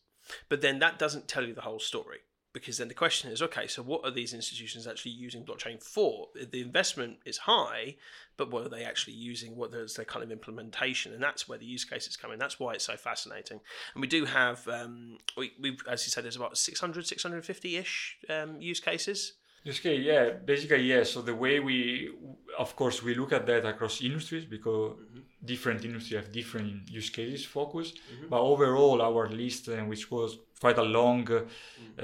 but 0.48 0.60
then 0.60 0.78
that 0.78 0.96
doesn't 0.96 1.26
tell 1.26 1.44
you 1.44 1.54
the 1.54 1.62
whole 1.62 1.80
story. 1.80 2.18
Because 2.52 2.78
then 2.78 2.88
the 2.88 2.94
question 2.94 3.30
is, 3.30 3.40
okay, 3.42 3.68
so 3.68 3.80
what 3.80 4.04
are 4.04 4.10
these 4.10 4.34
institutions 4.34 4.86
actually 4.86 5.12
using 5.12 5.44
blockchain 5.44 5.80
for? 5.80 6.28
The 6.34 6.60
investment 6.60 7.18
is 7.24 7.38
high, 7.38 7.96
but 8.36 8.50
what 8.50 8.66
are 8.66 8.68
they 8.68 8.82
actually 8.82 9.14
using? 9.14 9.54
What 9.54 9.72
is 9.72 9.94
their 9.94 10.04
kind 10.04 10.24
of 10.24 10.32
implementation? 10.32 11.12
And 11.12 11.22
that's 11.22 11.48
where 11.48 11.58
the 11.58 11.66
use 11.66 11.84
cases 11.84 12.16
come 12.16 12.32
in. 12.32 12.40
That's 12.40 12.58
why 12.58 12.72
it's 12.72 12.84
so 12.84 12.96
fascinating. 12.96 13.60
And 13.94 14.00
we 14.00 14.08
do 14.08 14.24
have, 14.24 14.66
um, 14.66 15.18
we, 15.36 15.52
we've, 15.60 15.80
as 15.88 16.04
you 16.04 16.10
said, 16.10 16.24
there's 16.24 16.36
about 16.36 16.58
600, 16.58 17.06
650 17.06 17.76
ish 17.76 18.16
um, 18.28 18.60
use 18.60 18.80
cases. 18.80 19.34
Use 19.62 19.80
case, 19.80 20.02
yeah, 20.02 20.30
basically, 20.44 20.84
yeah. 20.84 21.04
So 21.04 21.20
the 21.20 21.34
way 21.34 21.60
we, 21.60 22.10
of 22.58 22.74
course, 22.76 23.02
we 23.02 23.14
look 23.14 23.32
at 23.32 23.46
that 23.46 23.66
across 23.66 24.00
industries 24.00 24.46
because 24.46 24.96
different 25.44 25.84
industries 25.84 26.16
have 26.20 26.32
different 26.32 26.88
use 26.90 27.10
cases 27.10 27.44
focus. 27.44 27.92
But 28.30 28.40
overall, 28.40 29.02
our 29.02 29.28
list, 29.28 29.68
uh, 29.68 29.76
which 29.84 30.10
was 30.10 30.38
quite 30.60 30.78
a 30.78 30.82
long 30.82 31.30
uh, 31.30 31.42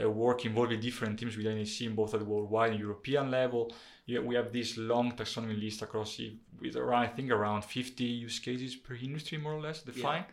uh, 0.03 0.11
work 0.11 0.45
involving 0.45 0.81
different 0.81 1.19
teams 1.19 1.37
within 1.37 1.57
IDC, 1.57 1.95
both 1.95 2.13
at 2.15 2.21
the 2.21 2.27
worldwide 2.27 2.73
and 2.73 2.81
European 2.81 3.31
level, 3.31 3.73
yeah, 4.07 4.21
we 4.21 4.35
have 4.35 4.53
this 4.53 4.77
long 4.77 5.13
taxonomy 5.13 5.59
list 5.61 5.83
across 5.83 6.19
it 6.21 6.35
with 6.61 6.77
around, 6.77 7.03
I 7.05 7.09
think, 7.09 7.31
around 7.31 7.65
50 7.65 8.05
use 8.05 8.39
cases 8.39 8.77
per 8.77 8.95
industry, 8.95 9.39
more 9.39 9.55
or 9.55 9.61
less, 9.61 9.83
defined. 9.83 10.27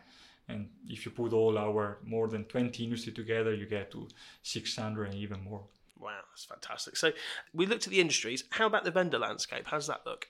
And 0.48 0.68
if 0.88 1.06
you 1.06 1.10
put 1.10 1.32
all 1.32 1.56
our 1.58 1.98
more 2.04 2.28
than 2.28 2.44
20 2.44 2.84
industry 2.84 3.12
together, 3.12 3.54
you 3.54 3.66
get 3.66 3.90
to 3.92 4.08
600 4.42 5.06
and 5.06 5.14
even 5.14 5.42
more. 5.42 5.62
Wow, 6.04 6.20
that's 6.30 6.44
fantastic. 6.44 6.96
So 6.96 7.12
we 7.54 7.64
looked 7.64 7.86
at 7.86 7.90
the 7.90 8.00
industries. 8.00 8.44
How 8.50 8.66
about 8.66 8.84
the 8.84 8.90
vendor 8.90 9.18
landscape? 9.18 9.66
How 9.66 9.78
does 9.78 9.86
that 9.86 10.02
look? 10.04 10.28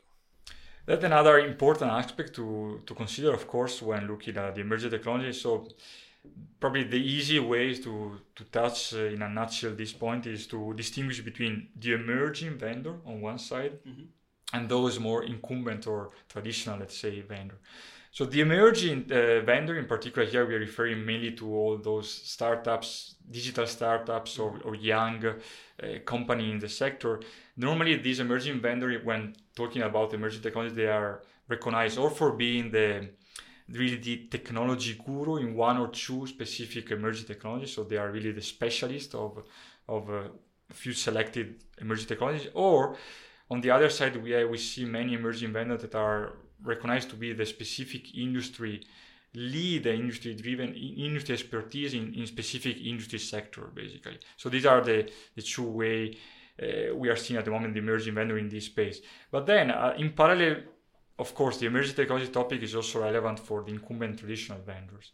That's 0.87 1.05
another 1.05 1.39
important 1.41 1.91
aspect 1.91 2.35
to, 2.37 2.81
to 2.87 2.95
consider, 2.95 3.33
of 3.33 3.49
course, 3.49 3.83
when 3.83 4.07
looking 4.07 4.37
at 4.37 4.55
the 4.55 4.61
emerging 4.61 4.91
technology. 4.91 5.33
So, 5.33 5.67
probably 6.61 6.85
the 6.85 7.03
easy 7.17 7.41
way 7.41 7.75
to, 7.75 8.21
to 8.37 8.45
touch 8.45 8.95
uh, 8.95 9.07
in 9.07 9.23
a 9.23 9.29
nutshell 9.29 9.75
this 9.75 9.93
point 9.93 10.27
is 10.27 10.47
to 10.47 10.73
distinguish 10.75 11.21
between 11.21 11.69
the 11.79 11.95
emerging 11.95 12.57
vendor 12.57 12.95
on 13.05 13.21
one 13.21 13.39
side 13.39 13.79
and 14.53 14.69
those 14.69 15.01
more 15.01 15.25
incumbent 15.25 15.87
or 15.87 16.11
traditional, 16.29 16.79
let's 16.79 16.97
say, 16.97 17.21
vendor. 17.21 17.59
So 18.15 18.25
the 18.25 18.43
emerging 18.43 19.11
uh, 19.11 19.41
vendor, 19.45 19.77
in 19.77 19.87
particular, 19.87 20.25
here 20.25 20.47
we 20.47 20.55
are 20.55 20.61
referring 20.61 21.05
mainly 21.05 21.33
to 21.33 21.53
all 21.53 21.77
those 21.77 22.09
startups, 22.09 23.17
digital 23.29 23.67
startups, 23.67 24.39
or, 24.39 24.61
or 24.65 24.77
young 24.77 25.25
uh, 25.27 25.35
company 26.05 26.53
in 26.53 26.61
the 26.61 26.69
sector. 26.69 27.21
Normally, 27.57 27.97
these 27.97 28.21
emerging 28.21 28.61
vendor, 28.61 29.01
when 29.03 29.35
talking 29.57 29.83
about 29.83 30.15
emerging 30.15 30.43
technologies, 30.43 30.77
they 30.77 30.87
are 30.87 31.23
recognized 31.49 31.99
or 31.99 32.09
for 32.09 32.31
being 32.31 32.71
the 32.71 33.09
really 33.69 33.97
the 33.97 34.29
technology 34.31 34.97
guru 35.05 35.39
in 35.39 35.57
one 35.57 35.79
or 35.79 35.89
two 35.89 36.25
specific 36.29 36.93
emerging 36.93 37.27
technologies. 37.27 37.73
So 37.75 37.83
they 37.83 37.97
are 37.97 38.13
really 38.13 38.31
the 38.31 38.43
specialist 38.43 39.17
of 39.17 39.43
of 39.89 40.09
uh, 40.09 40.29
a 40.71 40.75
few 40.75 40.93
selected 40.93 41.65
emerging 41.81 42.07
technologies. 42.07 42.47
Or 42.55 42.97
on 43.51 43.61
the 43.61 43.73
other 43.73 43.91
side, 43.91 44.15
we 44.23 44.37
uh, 44.37 44.47
we 44.47 44.59
see 44.59 44.85
many 44.85 45.15
emerging 45.15 45.53
vendors 45.53 45.81
that 45.83 45.97
are 45.97 46.35
recognized 46.65 47.11
to 47.11 47.17
be 47.17 47.33
the 47.33 47.47
specific 47.47 48.17
industry 48.17 48.83
lead, 49.35 49.85
the 49.85 49.95
industry 49.95 50.35
driven 50.35 50.75
industry 50.75 51.35
expertise 51.35 51.95
in, 51.95 52.15
in 52.15 52.27
specific 52.27 52.77
industry 52.85 53.19
sector, 53.19 53.71
basically. 53.75 54.19
So 54.37 54.49
these 54.49 54.67
are 54.67 54.81
the, 54.81 55.11
the 55.35 55.43
two 55.43 55.65
way 55.65 56.17
uh, 56.63 56.95
we 56.95 57.09
are 57.09 57.17
seeing 57.17 57.39
at 57.39 57.45
the 57.45 57.51
moment 57.51 57.75
the 57.75 57.81
emerging 57.81 58.15
vendor 58.15 58.39
in 58.39 58.49
this 58.49 58.67
space. 58.67 59.01
But 59.31 59.47
then 59.47 59.71
uh, 59.71 59.95
in 59.99 60.13
parallel, 60.13 60.63
of 61.19 61.35
course, 61.35 61.59
the 61.59 61.67
emerging 61.67 61.95
technology 61.95 62.29
topic 62.29 62.63
is 62.63 62.75
also 62.75 63.03
relevant 63.03 63.41
for 63.41 63.63
the 63.63 63.73
incumbent 63.73 64.19
traditional 64.19 64.61
vendors. 64.61 65.13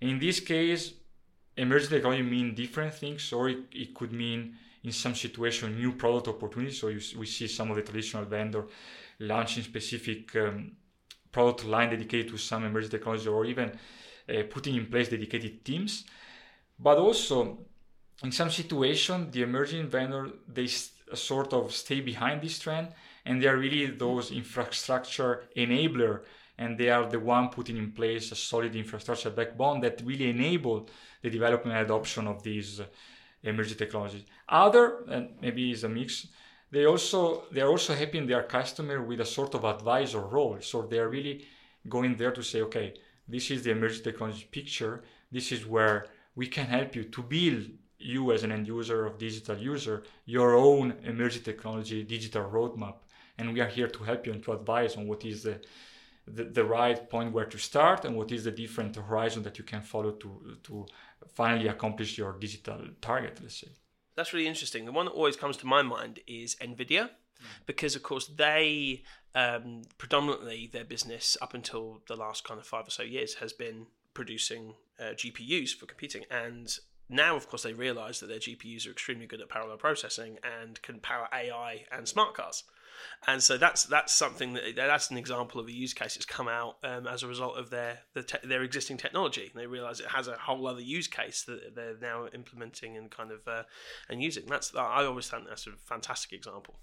In 0.00 0.18
this 0.18 0.40
case, 0.40 0.94
emerging 1.56 1.90
technology 1.90 2.22
mean 2.22 2.54
different 2.54 2.94
things, 2.94 3.32
or 3.32 3.48
it, 3.48 3.58
it 3.72 3.94
could 3.94 4.12
mean 4.12 4.56
in 4.84 4.92
some 4.92 5.14
situation 5.14 5.76
new 5.76 5.92
product 5.92 6.28
opportunities. 6.28 6.80
So 6.80 6.88
you, 6.88 7.00
we 7.18 7.26
see 7.26 7.48
some 7.48 7.70
of 7.70 7.76
the 7.76 7.82
traditional 7.82 8.24
vendor 8.24 8.66
launching 9.20 9.62
specific 9.62 10.34
um, 10.36 10.72
product 11.30 11.64
line 11.64 11.90
dedicated 11.90 12.28
to 12.32 12.38
some 12.38 12.64
emerging 12.64 12.90
technology, 12.90 13.28
or 13.28 13.44
even 13.44 13.70
uh, 14.28 14.42
putting 14.50 14.74
in 14.74 14.86
place 14.86 15.08
dedicated 15.08 15.64
teams. 15.64 16.04
But 16.78 16.98
also, 16.98 17.58
in 18.22 18.32
some 18.32 18.50
situation, 18.50 19.30
the 19.30 19.42
emerging 19.42 19.88
vendor 19.88 20.30
they 20.48 20.66
st- 20.66 21.16
sort 21.16 21.52
of 21.52 21.72
stay 21.72 22.00
behind 22.00 22.42
this 22.42 22.58
trend, 22.58 22.88
and 23.24 23.40
they 23.40 23.46
are 23.46 23.56
really 23.56 23.86
those 23.86 24.30
infrastructure 24.30 25.48
enabler, 25.56 26.22
and 26.58 26.78
they 26.78 26.90
are 26.90 27.06
the 27.06 27.18
one 27.18 27.48
putting 27.48 27.76
in 27.76 27.92
place 27.92 28.32
a 28.32 28.36
solid 28.36 28.74
infrastructure 28.74 29.30
backbone 29.30 29.80
that 29.80 30.02
really 30.04 30.30
enable 30.30 30.88
the 31.22 31.30
development 31.30 31.76
and 31.76 31.84
adoption 31.84 32.26
of 32.26 32.42
these 32.42 32.80
uh, 32.80 32.84
emerging 33.42 33.78
technologies. 33.78 34.24
Other, 34.48 35.04
and 35.08 35.30
maybe 35.40 35.70
is 35.70 35.84
a 35.84 35.88
mix, 35.88 36.26
they 36.70 36.86
also 36.86 37.44
they 37.52 37.60
are 37.60 37.68
also 37.68 37.94
helping 37.94 38.26
their 38.26 38.44
customer 38.44 39.02
with 39.02 39.20
a 39.20 39.24
sort 39.24 39.54
of 39.54 39.64
advisor 39.64 40.20
role. 40.20 40.58
So 40.60 40.82
they 40.82 40.98
are 40.98 41.08
really 41.08 41.46
going 41.88 42.16
there 42.16 42.32
to 42.32 42.42
say, 42.42 42.62
okay, 42.62 42.94
this 43.26 43.50
is 43.50 43.62
the 43.62 43.70
emerging 43.70 44.04
technology 44.04 44.46
picture. 44.50 45.02
This 45.32 45.52
is 45.52 45.66
where 45.66 46.06
we 46.34 46.46
can 46.46 46.66
help 46.66 46.94
you 46.94 47.04
to 47.04 47.22
build 47.22 47.66
you 48.00 48.32
as 48.32 48.42
an 48.42 48.52
end 48.52 48.66
user 48.66 49.06
of 49.06 49.18
digital 49.18 49.56
user 49.58 50.02
your 50.24 50.54
own 50.54 50.94
emerging 51.04 51.42
technology 51.42 52.02
digital 52.02 52.44
roadmap 52.44 52.96
and 53.36 53.52
we 53.52 53.60
are 53.60 53.68
here 53.68 53.88
to 53.88 54.02
help 54.02 54.26
you 54.26 54.32
and 54.32 54.42
to 54.42 54.52
advise 54.52 54.96
on 54.96 55.06
what 55.06 55.24
is 55.24 55.42
the 55.42 55.60
the, 56.26 56.44
the 56.44 56.64
right 56.64 57.10
point 57.10 57.32
where 57.32 57.44
to 57.44 57.58
start 57.58 58.04
and 58.04 58.16
what 58.16 58.30
is 58.32 58.44
the 58.44 58.50
different 58.50 58.94
horizon 58.96 59.42
that 59.42 59.58
you 59.58 59.64
can 59.64 59.82
follow 59.82 60.12
to 60.12 60.56
to 60.62 60.86
finally 61.34 61.68
accomplish 61.68 62.16
your 62.16 62.32
digital 62.38 62.80
target 63.02 63.38
let's 63.42 63.60
say 63.60 63.68
That's 64.20 64.34
really 64.34 64.48
interesting. 64.48 64.84
The 64.84 64.92
one 64.92 65.06
that 65.06 65.12
always 65.12 65.34
comes 65.34 65.56
to 65.56 65.66
my 65.66 65.80
mind 65.80 66.20
is 66.26 66.54
Nvidia, 66.56 67.08
because 67.64 67.96
of 67.96 68.02
course 68.02 68.26
they 68.26 69.02
um, 69.34 69.80
predominantly 69.96 70.68
their 70.70 70.84
business 70.84 71.38
up 71.40 71.54
until 71.54 72.02
the 72.06 72.16
last 72.16 72.44
kind 72.44 72.60
of 72.60 72.66
five 72.66 72.86
or 72.86 72.90
so 72.90 73.02
years 73.02 73.36
has 73.36 73.54
been 73.54 73.86
producing 74.12 74.74
uh, 74.98 75.14
GPUs 75.14 75.70
for 75.70 75.86
computing, 75.86 76.24
and 76.30 76.78
now 77.10 77.36
of 77.36 77.48
course 77.48 77.62
they 77.62 77.72
realise 77.72 78.20
that 78.20 78.28
their 78.28 78.38
GPUs 78.38 78.86
are 78.86 78.92
extremely 78.92 79.26
good 79.26 79.40
at 79.40 79.48
parallel 79.48 79.76
processing 79.76 80.38
and 80.42 80.80
can 80.82 81.00
power 81.00 81.28
AI 81.32 81.84
and 81.92 82.08
smart 82.08 82.34
cars. 82.34 82.64
And 83.26 83.42
so 83.42 83.58
that's 83.58 83.84
that's 83.84 84.12
something 84.12 84.54
that 84.54 84.76
that's 84.76 85.10
an 85.10 85.16
example 85.16 85.60
of 85.60 85.68
a 85.68 85.72
use 85.72 85.92
case 85.92 86.14
that's 86.14 86.26
come 86.26 86.48
out 86.48 86.76
um, 86.82 87.06
as 87.06 87.22
a 87.22 87.26
result 87.26 87.56
of 87.56 87.70
their 87.70 88.00
the 88.14 88.22
te- 88.22 88.46
their 88.46 88.62
existing 88.62 88.96
technology. 88.96 89.50
And 89.52 89.60
they 89.60 89.66
realise 89.66 90.00
it 90.00 90.08
has 90.08 90.28
a 90.28 90.36
whole 90.36 90.66
other 90.66 90.80
use 90.80 91.06
case 91.06 91.42
that 91.44 91.74
they're 91.74 91.96
now 92.00 92.26
implementing 92.34 92.96
and 92.96 93.10
kind 93.10 93.30
of 93.30 93.46
uh, 93.46 93.64
and 94.08 94.22
using. 94.22 94.44
That's 94.46 94.74
I 94.74 95.04
always 95.04 95.28
think 95.28 95.48
that's 95.48 95.66
a 95.66 95.72
fantastic 95.84 96.32
example. 96.32 96.76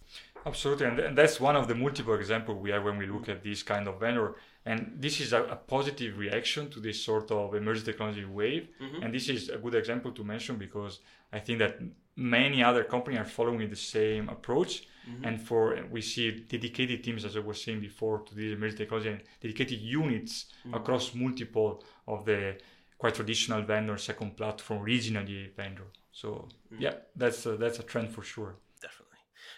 Absolutely, 0.46 0.88
and, 0.88 1.00
and 1.00 1.18
that's 1.18 1.40
one 1.40 1.56
of 1.56 1.68
the 1.68 1.76
multiple 1.76 2.14
examples 2.14 2.62
we 2.62 2.72
have 2.72 2.84
when 2.84 2.98
we 2.98 3.08
look 3.08 3.30
at 3.30 3.44
this 3.44 3.64
kind 3.64 3.88
of 3.88 4.00
vendor. 4.00 4.36
And 4.68 4.80
this 5.00 5.22
is 5.22 5.32
a, 5.32 5.44
a 5.44 5.56
positive 5.56 6.18
reaction 6.18 6.70
to 6.72 6.80
this 6.82 7.02
sort 7.02 7.32
of 7.32 7.56
emerging 7.56 7.86
technology 7.86 8.26
wave. 8.26 8.68
Mm-hmm. 8.82 9.02
And 9.04 9.14
this 9.14 9.30
is 9.30 9.48
a 9.48 9.58
good 9.58 9.76
example 9.76 10.12
to 10.12 10.24
mention 10.26 10.58
because 10.58 11.00
I 11.32 11.40
think 11.40 11.60
that 11.60 11.80
many 12.18 12.62
other 12.70 12.84
companies 12.84 13.20
are 13.20 13.32
following 13.40 13.70
the 13.70 13.82
same 13.98 14.28
approach. 14.28 14.74
Mm-hmm. 15.10 15.26
And 15.26 15.42
for 15.42 15.62
we 15.90 16.02
see 16.02 16.32
dedicated 16.56 17.02
teams, 17.02 17.24
as 17.24 17.38
I 17.38 17.40
was 17.40 17.64
saying 17.64 17.80
before, 17.80 18.20
to 18.28 18.36
this 18.36 18.54
emerging 18.58 18.80
technology, 18.80 19.10
and 19.10 19.22
dedicated 19.42 19.80
units 19.80 20.34
mm-hmm. 20.44 20.74
across 20.74 21.16
multiple 21.16 21.82
of 22.06 22.26
the 22.26 22.58
quite 22.98 23.16
traditional 23.16 23.62
vendor, 23.62 23.98
second 23.98 24.36
platform, 24.36 24.86
regionally 24.86 25.56
vendor. 25.56 25.88
So 26.12 26.50
yeah, 26.78 26.96
that's 27.16 27.46
a, 27.46 27.56
that's 27.56 27.80
a 27.80 27.84
trend 27.84 28.10
for 28.10 28.24
sure. 28.24 28.56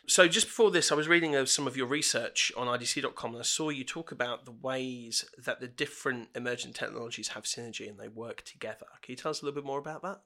So 0.10 0.28
just 0.28 0.48
before 0.48 0.72
this, 0.72 0.92
I 0.92 0.96
was 0.96 1.08
reading 1.08 1.36
of 1.36 1.50
some 1.50 1.68
of 1.68 1.78
your 1.78 1.86
research 1.86 2.51
on 2.58 2.66
IDC.com, 2.66 3.34
and 3.34 3.42
I 3.42 3.44
saw 3.44 3.70
you 3.70 3.84
talk 3.84 4.12
about 4.12 4.46
the 4.46 4.51
ways 4.51 5.24
that 5.38 5.60
the 5.60 5.68
different 5.68 6.30
emerging 6.34 6.74
technologies 6.74 7.28
have 7.30 7.44
synergy 7.44 7.88
and 7.88 8.00
they 8.00 8.08
work 8.08 8.42
together. 8.42 8.88
Can 9.04 9.12
you 9.12 9.16
tell 9.18 9.30
us 9.30 9.44
a 9.44 9.46
little 9.46 9.62
bit 9.62 9.68
more 9.68 9.78
about 9.78 10.01
that? 10.01 10.22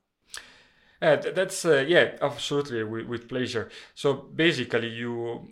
Uh, 1.01 1.31
that's 1.33 1.65
uh, 1.65 1.83
yeah, 1.85 2.11
absolutely, 2.21 2.85
with, 2.85 3.07
with 3.07 3.27
pleasure. 3.27 3.69
So 3.93 4.13
basically, 4.13 4.87
you 4.87 5.49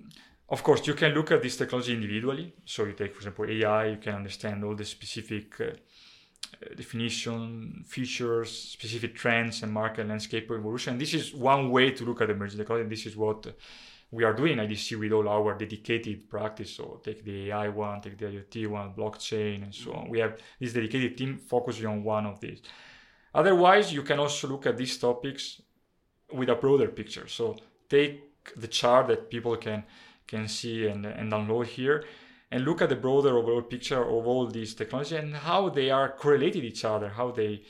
of 0.48 0.64
course, 0.64 0.88
you 0.88 0.94
can 0.94 1.12
look 1.12 1.32
at 1.32 1.42
this 1.42 1.58
technology 1.58 1.94
individually. 1.94 2.54
So 2.66 2.86
you 2.86 2.94
take, 2.94 3.12
for 3.12 3.20
example, 3.20 3.46
AI, 3.50 3.88
you 3.88 3.98
can 3.98 4.16
understand 4.16 4.64
all 4.64 4.76
the 4.76 4.86
specific 4.86 5.60
uh, 5.60 5.72
definition, 6.78 7.84
features, 7.86 8.50
specific 8.50 9.14
trends, 9.14 9.62
and 9.62 9.74
market 9.74 10.08
landscape 10.08 10.50
evolution. 10.52 10.98
This 10.98 11.14
is 11.14 11.34
one 11.34 11.70
way 11.70 11.92
to 11.92 12.06
look 12.06 12.22
at 12.22 12.30
emerging 12.30 12.60
technology. 12.60 12.84
And 12.84 12.92
this 12.92 13.06
is 13.06 13.18
what 13.18 13.46
we 14.12 14.24
are 14.24 14.34
doing 14.34 14.58
IDC 14.58 15.00
with 15.00 15.14
all 15.14 15.28
our 15.28 15.58
dedicated 15.58 16.30
practice. 16.30 16.76
So 16.76 17.00
take 17.04 17.24
the 17.24 17.50
AI 17.50 17.70
one, 17.70 18.02
take 18.02 18.18
the 18.18 18.26
IoT 18.26 18.68
one, 18.68 18.94
blockchain, 18.94 19.64
and 19.64 19.74
so 19.74 19.94
on. 19.94 20.10
We 20.10 20.20
have 20.20 20.38
this 20.60 20.74
dedicated 20.74 21.18
team 21.18 21.38
focusing 21.38 21.88
on 21.88 22.04
one 22.04 22.26
of 22.26 22.40
these. 22.42 22.62
Otherwise, 23.34 23.94
you 23.94 24.04
can 24.04 24.20
also 24.20 24.50
look 24.50 24.66
at 24.66 24.78
these 24.78 24.98
topics 24.98 25.62
with 26.34 26.50
a 26.50 26.56
broader 26.56 26.90
picture. 26.90 27.28
So 27.28 27.56
take 27.90 28.22
the 28.58 28.68
chart 28.68 29.08
that 29.08 29.30
people 29.30 29.56
can 29.58 29.84
can 30.28 30.48
see 30.48 30.88
and, 30.88 31.06
and 31.06 31.32
download 31.32 31.66
here 31.66 32.06
and 32.52 32.66
look 32.66 32.82
at 32.82 32.90
the 32.90 32.96
broader 32.96 33.38
overall 33.38 33.62
picture 33.62 34.02
of 34.02 34.28
all 34.28 34.46
these 34.48 34.74
technologies 34.74 35.20
and 35.20 35.36
how 35.36 35.70
they 35.70 35.90
are 35.90 36.10
correlated 36.10 36.64
each 36.64 36.84
other, 36.84 37.10
how 37.10 37.32
they, 37.32 37.62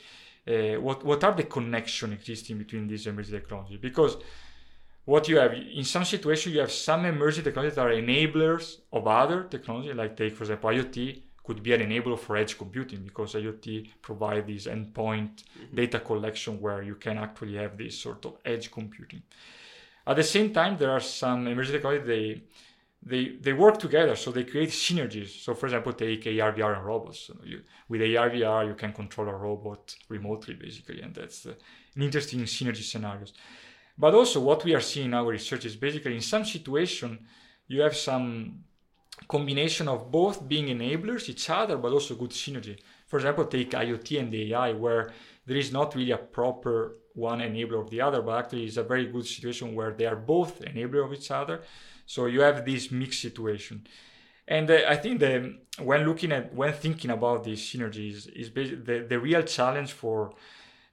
uh, 0.48 0.80
what, 0.80 1.04
what 1.04 1.22
are 1.24 1.34
the 1.34 1.44
connection 1.44 2.12
existing 2.12 2.58
between 2.58 2.88
these 2.88 3.06
emerging 3.06 3.34
technologies. 3.34 3.78
Because 3.78 4.16
what 5.04 5.28
you 5.28 5.36
have, 5.38 5.52
in 5.52 5.84
some 5.84 6.04
situations, 6.04 6.54
you 6.54 6.60
have 6.60 6.72
some 6.72 7.04
emerging 7.04 7.44
technologies 7.44 7.76
that 7.76 7.86
are 7.86 7.90
enablers 7.90 8.78
of 8.92 9.06
other 9.06 9.44
technology, 9.44 9.92
like 9.92 10.16
take, 10.16 10.34
for 10.36 10.44
example, 10.44 10.70
IoT 10.70 11.22
could 11.44 11.62
be 11.62 11.72
an 11.72 11.80
enabler 11.80 12.18
for 12.18 12.36
edge 12.36 12.56
computing 12.56 13.02
because 13.02 13.34
IoT 13.34 13.88
provide 14.00 14.46
this 14.46 14.66
endpoint 14.66 15.42
mm-hmm. 15.42 15.74
data 15.74 15.98
collection 15.98 16.60
where 16.60 16.82
you 16.82 16.94
can 16.94 17.18
actually 17.18 17.56
have 17.56 17.76
this 17.76 17.98
sort 17.98 18.24
of 18.24 18.36
edge 18.44 18.70
computing. 18.70 19.22
At 20.06 20.16
the 20.16 20.22
same 20.22 20.52
time, 20.52 20.76
there 20.76 20.90
are 20.90 21.00
some 21.00 21.46
emerging 21.46 21.74
technologies 21.74 22.06
they 22.06 22.42
they 23.04 23.36
they 23.40 23.52
work 23.52 23.78
together, 23.78 24.14
so 24.14 24.30
they 24.30 24.44
create 24.44 24.68
synergies. 24.68 25.30
So, 25.42 25.54
for 25.54 25.66
example, 25.66 25.92
take 25.92 26.24
AR 26.26 26.52
VR 26.52 26.76
and 26.76 26.86
robots. 26.86 27.18
So 27.26 27.34
you, 27.44 27.62
with 27.88 28.00
AR 28.00 28.30
VR, 28.30 28.66
you 28.68 28.74
can 28.74 28.92
control 28.92 29.28
a 29.28 29.34
robot 29.34 29.96
remotely, 30.08 30.54
basically, 30.54 31.00
and 31.02 31.12
that's 31.12 31.46
uh, 31.46 31.54
an 31.96 32.02
interesting 32.02 32.40
synergy 32.42 32.82
scenarios. 32.82 33.32
But 34.02 34.14
also, 34.14 34.40
what 34.40 34.64
we 34.64 34.74
are 34.74 34.80
seeing 34.80 35.06
in 35.06 35.14
our 35.14 35.30
research 35.30 35.64
is 35.64 35.76
basically 35.76 36.16
in 36.16 36.22
some 36.22 36.44
situation, 36.44 37.24
you 37.68 37.82
have 37.82 37.96
some 37.96 38.64
combination 39.28 39.86
of 39.86 40.10
both 40.10 40.48
being 40.48 40.66
enablers 40.76 41.28
each 41.28 41.48
other, 41.48 41.76
but 41.76 41.92
also 41.92 42.16
good 42.16 42.32
synergy. 42.32 42.80
For 43.06 43.18
example, 43.20 43.44
take 43.44 43.70
IoT 43.70 44.18
and 44.18 44.34
AI, 44.34 44.72
where 44.72 45.12
there 45.46 45.56
is 45.56 45.70
not 45.70 45.94
really 45.94 46.10
a 46.10 46.18
proper 46.18 46.96
one 47.14 47.38
enabler 47.38 47.80
of 47.80 47.90
the 47.90 48.00
other, 48.00 48.22
but 48.22 48.38
actually 48.40 48.64
it's 48.64 48.76
a 48.76 48.82
very 48.82 49.06
good 49.06 49.24
situation 49.24 49.76
where 49.76 49.92
they 49.92 50.06
are 50.06 50.16
both 50.16 50.62
enabler 50.62 51.04
of 51.04 51.12
each 51.12 51.30
other. 51.30 51.62
So 52.04 52.26
you 52.26 52.40
have 52.40 52.64
this 52.64 52.90
mixed 52.90 53.22
situation. 53.22 53.86
And 54.48 54.68
uh, 54.68 54.80
I 54.88 54.96
think 54.96 55.20
that 55.20 55.44
when 55.78 56.04
looking 56.04 56.32
at, 56.32 56.52
when 56.52 56.72
thinking 56.72 57.12
about 57.12 57.44
these 57.44 57.60
synergies, 57.60 58.28
is 58.34 58.50
the, 58.50 59.06
the 59.08 59.20
real 59.20 59.42
challenge 59.42 59.92
for 59.92 60.32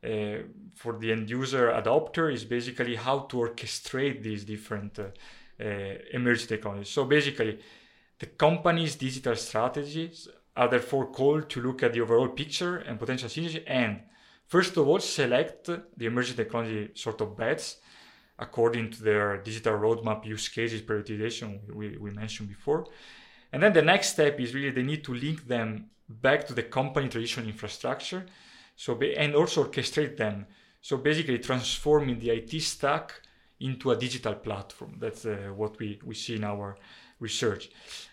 uh, 0.03 0.44
for 0.75 0.98
the 0.98 1.12
end 1.12 1.29
user 1.29 1.72
adopter 1.72 2.34
is 2.34 2.46
basically 2.46 2.96
how 2.96 3.20
to 3.20 3.38
orchestrate 3.38 4.24
these 4.24 4.46
different 4.46 4.98
uh, 5.00 5.03
uh, 5.62 5.96
emerging 6.13 6.48
technologies. 6.48 6.89
So 6.89 7.06
basically, 7.06 7.60
the 8.20 8.27
company's 8.27 8.96
digital 8.96 9.36
strategies 9.36 10.27
are 10.56 10.68
therefore 10.68 11.08
called 11.08 11.50
to 11.50 11.62
look 11.62 11.84
at 11.84 11.93
the 11.93 12.02
overall 12.02 12.30
picture 12.30 12.78
and 12.78 13.00
potential 13.00 13.30
synergy 13.30 13.63
and 13.67 14.02
First 14.50 14.78
of 14.78 14.88
all, 14.88 15.00
select 15.00 15.65
the 15.67 16.06
emerging 16.08 16.36
technology 16.36 16.89
sort 16.95 17.21
of 17.21 17.38
bets 17.38 17.78
according 18.39 18.89
to 18.89 19.04
their 19.04 19.38
digital 19.38 19.74
roadmap 19.78 20.26
use 20.26 20.50
cases 20.50 20.82
prioritization 20.82 21.71
we, 21.71 21.97
we 21.97 22.10
mentioned 22.10 22.50
before. 22.50 22.88
And 23.54 23.62
then 23.62 23.74
the 23.74 23.84
next 23.84 24.13
step 24.13 24.39
is 24.39 24.56
really 24.56 24.71
they 24.71 24.82
need 24.82 25.04
to 25.04 25.13
link 25.13 25.47
them 25.47 25.91
back 26.10 26.47
to 26.47 26.56
the 26.56 26.63
company 26.63 27.10
traditional 27.10 27.45
infrastructure. 27.45 28.26
So 28.84 28.98
and 29.24 29.36
also 29.36 29.65
orchestrate 29.65 30.15
them. 30.15 30.46
So 30.82 30.96
basically 30.96 31.39
transforming 31.39 32.18
the 32.18 32.30
IT 32.30 32.62
stack 32.62 33.08
into 33.60 33.92
a 33.92 33.98
digital 33.98 34.36
platform. 34.36 34.96
That's 34.98 35.26
uh, 35.26 35.52
what 35.54 35.78
we, 35.80 36.00
we 36.06 36.15
see 36.15 36.38
in 36.38 36.46
our 36.46 36.78
research. 37.20 37.70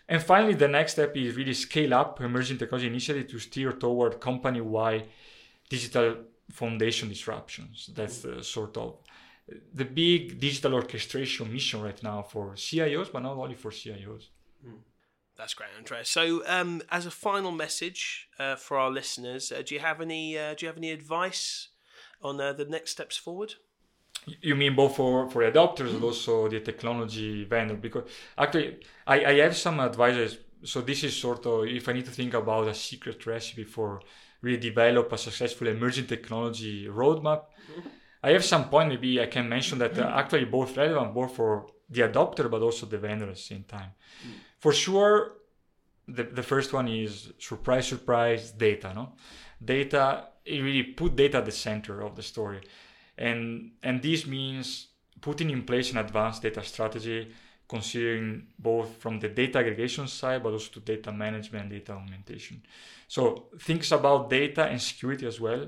And 0.09 0.21
finally, 0.21 0.55
the 0.55 0.67
next 0.67 0.91
step 0.91 1.15
is 1.15 1.37
really 1.37 1.53
scale 1.53 1.93
up 1.93 2.19
emerging 2.19 2.57
technology 2.57 2.87
initiative 2.87 3.29
to 3.29 3.39
steer 3.39 3.71
toward 3.71 4.19
company-wide 4.19 5.05
digital 5.69 6.17
foundation 6.51 7.07
disruptions. 7.07 7.89
That's 7.95 8.25
sort 8.41 8.75
of 8.75 8.97
the 9.73 9.85
big 9.85 10.37
digital 10.37 10.73
orchestration 10.73 11.49
mission 11.53 11.81
right 11.81 12.03
now 12.03 12.23
for 12.23 12.55
CIOs, 12.55 13.09
but 13.13 13.23
not 13.23 13.37
only 13.37 13.55
for 13.55 13.71
CIOs. 13.71 14.25
Mm. 14.67 14.79
That's 15.37 15.53
great, 15.53 15.69
Andrea. 15.77 16.03
So, 16.03 16.41
um, 16.47 16.81
as 16.89 17.05
a 17.05 17.11
final 17.11 17.51
message 17.51 18.27
uh, 18.39 18.55
for 18.55 18.77
our 18.77 18.89
listeners, 18.89 19.51
uh, 19.51 19.61
do 19.63 19.75
you 19.75 19.81
have 19.81 20.01
any? 20.01 20.37
Uh, 20.37 20.55
do 20.55 20.65
you 20.65 20.67
have 20.67 20.77
any 20.77 20.91
advice 20.91 21.69
on 22.21 22.41
uh, 22.41 22.53
the 22.53 22.65
next 22.65 22.91
steps 22.91 23.17
forward? 23.17 23.53
You 24.41 24.55
mean 24.55 24.75
both 24.75 24.95
for 24.95 25.29
for 25.29 25.43
adopters 25.43 25.93
and 25.93 26.03
also 26.03 26.47
the 26.47 26.59
technology 26.59 27.45
vendor? 27.45 27.75
Because 27.75 28.09
actually, 28.37 28.79
I, 29.05 29.25
I 29.25 29.33
have 29.35 29.55
some 29.55 29.79
advices. 29.79 30.37
So 30.63 30.81
this 30.81 31.03
is 31.03 31.15
sort 31.15 31.45
of 31.45 31.67
if 31.67 31.87
I 31.87 31.93
need 31.93 32.05
to 32.05 32.11
think 32.11 32.33
about 32.33 32.67
a 32.67 32.73
secret 32.73 33.25
recipe 33.27 33.63
for 33.63 34.01
really 34.41 34.57
develop 34.57 35.11
a 35.13 35.17
successful 35.17 35.67
emerging 35.67 36.07
technology 36.07 36.87
roadmap. 36.87 37.43
I 38.23 38.31
have 38.31 38.43
some 38.43 38.69
point, 38.69 38.89
maybe 38.89 39.21
I 39.21 39.27
can 39.27 39.47
mention 39.47 39.77
that 39.79 39.97
uh, 39.97 40.11
actually 40.15 40.45
both 40.45 40.75
relevant 40.75 41.13
both 41.13 41.35
for 41.35 41.67
the 41.89 42.01
adopter 42.01 42.49
but 42.49 42.61
also 42.61 42.85
the 42.85 42.97
vendor 42.97 43.25
at 43.25 43.35
the 43.35 43.39
same 43.39 43.63
time. 43.63 43.91
Mm. 44.25 44.31
For 44.59 44.73
sure, 44.73 45.33
the, 46.07 46.23
the 46.23 46.43
first 46.43 46.73
one 46.73 46.87
is 46.87 47.33
surprise, 47.37 47.87
surprise, 47.87 48.51
data. 48.51 48.91
No, 48.93 49.13
data. 49.63 50.29
It 50.45 50.61
really 50.61 50.83
put 50.83 51.15
data 51.15 51.39
at 51.39 51.45
the 51.45 51.51
center 51.51 52.01
of 52.01 52.15
the 52.15 52.23
story, 52.23 52.61
and 53.17 53.71
and 53.83 54.01
this 54.01 54.25
means 54.25 54.87
putting 55.19 55.49
in 55.49 55.63
place 55.63 55.91
an 55.91 55.97
advanced 55.97 56.41
data 56.41 56.63
strategy 56.63 57.27
considering 57.67 58.47
both 58.57 58.95
from 58.97 59.19
the 59.19 59.27
data 59.27 59.59
aggregation 59.59 60.07
side, 60.07 60.41
but 60.41 60.53
also 60.53 60.71
to 60.71 60.79
data 60.79 61.11
management 61.11 61.63
and 61.63 61.71
data 61.71 61.91
augmentation. 61.91 62.61
So 63.07 63.47
things 63.59 63.91
about 63.91 64.29
data 64.29 64.65
and 64.65 64.81
security 64.81 65.27
as 65.27 65.39
well. 65.39 65.67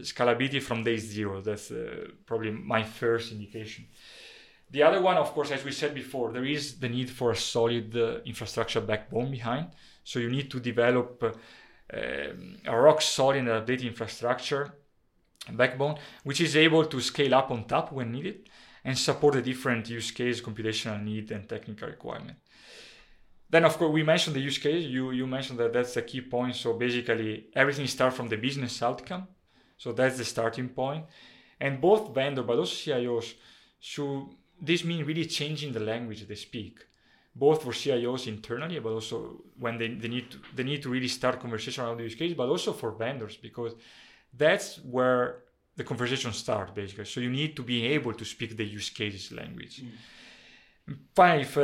Scalability 0.00 0.62
from 0.62 0.84
day 0.84 0.98
zero. 0.98 1.40
That's 1.40 1.70
uh, 1.70 2.08
probably 2.26 2.50
my 2.50 2.82
first 2.82 3.32
indication. 3.32 3.86
The 4.70 4.82
other 4.82 5.00
one, 5.00 5.16
of 5.16 5.32
course, 5.32 5.52
as 5.52 5.64
we 5.64 5.72
said 5.72 5.94
before, 5.94 6.32
there 6.32 6.44
is 6.44 6.78
the 6.78 6.88
need 6.88 7.08
for 7.08 7.30
a 7.30 7.36
solid 7.36 7.96
uh, 7.96 8.18
infrastructure 8.24 8.80
backbone 8.80 9.30
behind. 9.30 9.68
So 10.02 10.18
you 10.18 10.28
need 10.28 10.50
to 10.50 10.60
develop 10.60 11.22
uh, 11.22 11.30
um, 11.96 12.56
a 12.66 12.76
rock 12.76 13.00
solid 13.00 13.44
data 13.64 13.86
infrastructure 13.86 14.74
backbone, 15.52 15.96
which 16.24 16.40
is 16.40 16.56
able 16.56 16.84
to 16.84 17.00
scale 17.00 17.34
up 17.34 17.50
on 17.50 17.64
top 17.64 17.92
when 17.92 18.10
needed 18.12 18.48
and 18.84 18.98
support 18.98 19.34
the 19.34 19.42
different 19.42 19.88
use 19.88 20.10
case, 20.10 20.40
computational 20.40 21.02
need, 21.02 21.30
and 21.30 21.48
technical 21.48 21.88
requirement. 21.88 22.38
Then, 23.48 23.64
of 23.64 23.78
course, 23.78 23.92
we 23.92 24.02
mentioned 24.02 24.34
the 24.34 24.40
use 24.40 24.58
case. 24.58 24.84
You 24.84 25.12
you 25.12 25.26
mentioned 25.26 25.58
that 25.60 25.72
that's 25.72 25.96
a 25.96 26.02
key 26.02 26.20
point. 26.20 26.56
So 26.56 26.72
basically, 26.72 27.46
everything 27.54 27.86
starts 27.86 28.16
from 28.16 28.28
the 28.28 28.36
business 28.36 28.82
outcome. 28.82 29.28
So 29.76 29.92
that's 29.92 30.16
the 30.16 30.24
starting 30.24 30.68
point. 30.68 31.04
And 31.60 31.80
both 31.80 32.14
vendor, 32.14 32.42
but 32.42 32.58
also 32.58 32.74
CIOs, 32.74 33.34
should 33.80 34.26
this 34.60 34.84
mean 34.84 35.04
really 35.04 35.26
changing 35.26 35.72
the 35.72 35.80
language 35.80 36.26
they 36.26 36.34
speak, 36.34 36.78
both 37.34 37.62
for 37.62 37.72
CIOs 37.72 38.26
internally, 38.26 38.78
but 38.78 38.92
also 38.92 39.42
when 39.58 39.78
they, 39.78 39.88
they 39.88 40.08
need 40.08 40.30
to 40.30 40.38
they 40.54 40.62
need 40.62 40.82
to 40.82 40.88
really 40.88 41.08
start 41.08 41.40
conversation 41.40 41.84
around 41.84 41.98
the 41.98 42.04
use 42.04 42.14
case, 42.14 42.34
but 42.34 42.48
also 42.48 42.72
for 42.72 42.92
vendors 42.92 43.36
because 43.36 43.74
that's 44.32 44.76
where 44.78 45.42
the 45.76 45.84
conversation 45.84 46.32
starts 46.32 46.72
basically. 46.72 47.04
So 47.04 47.20
you 47.20 47.30
need 47.30 47.54
to 47.56 47.62
be 47.62 47.86
able 47.86 48.14
to 48.14 48.24
speak 48.24 48.56
the 48.56 48.64
use 48.64 48.90
cases 48.90 49.32
language. 49.32 49.82
Mm. 49.82 50.96
Finally, 51.14 51.42
if, 51.42 51.56
uh, 51.58 51.60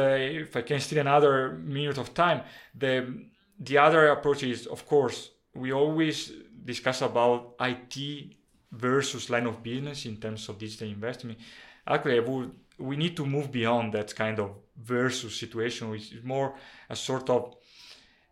if 0.46 0.56
I 0.56 0.62
can 0.62 0.80
steal 0.80 0.98
another 0.98 1.52
minute 1.52 1.96
of 1.98 2.12
time, 2.12 2.42
the 2.74 3.26
the 3.58 3.78
other 3.78 4.08
approach 4.08 4.42
is, 4.42 4.66
of 4.66 4.86
course, 4.86 5.30
we 5.54 5.72
always 5.72 6.32
discuss 6.64 7.02
about 7.02 7.54
IT 7.60 8.36
versus 8.70 9.28
line 9.28 9.46
of 9.46 9.62
business 9.62 10.06
in 10.06 10.16
terms 10.16 10.48
of 10.48 10.58
digital 10.58 10.88
investment. 10.88 11.38
Actually, 11.86 12.20
would, 12.20 12.52
we 12.78 12.96
need 12.96 13.16
to 13.16 13.26
move 13.26 13.52
beyond 13.52 13.92
that 13.92 14.14
kind 14.14 14.38
of 14.38 14.52
versus 14.76 15.38
situation, 15.38 15.90
which 15.90 16.12
is 16.12 16.24
more 16.24 16.54
a 16.88 16.96
sort 16.96 17.28
of 17.28 17.54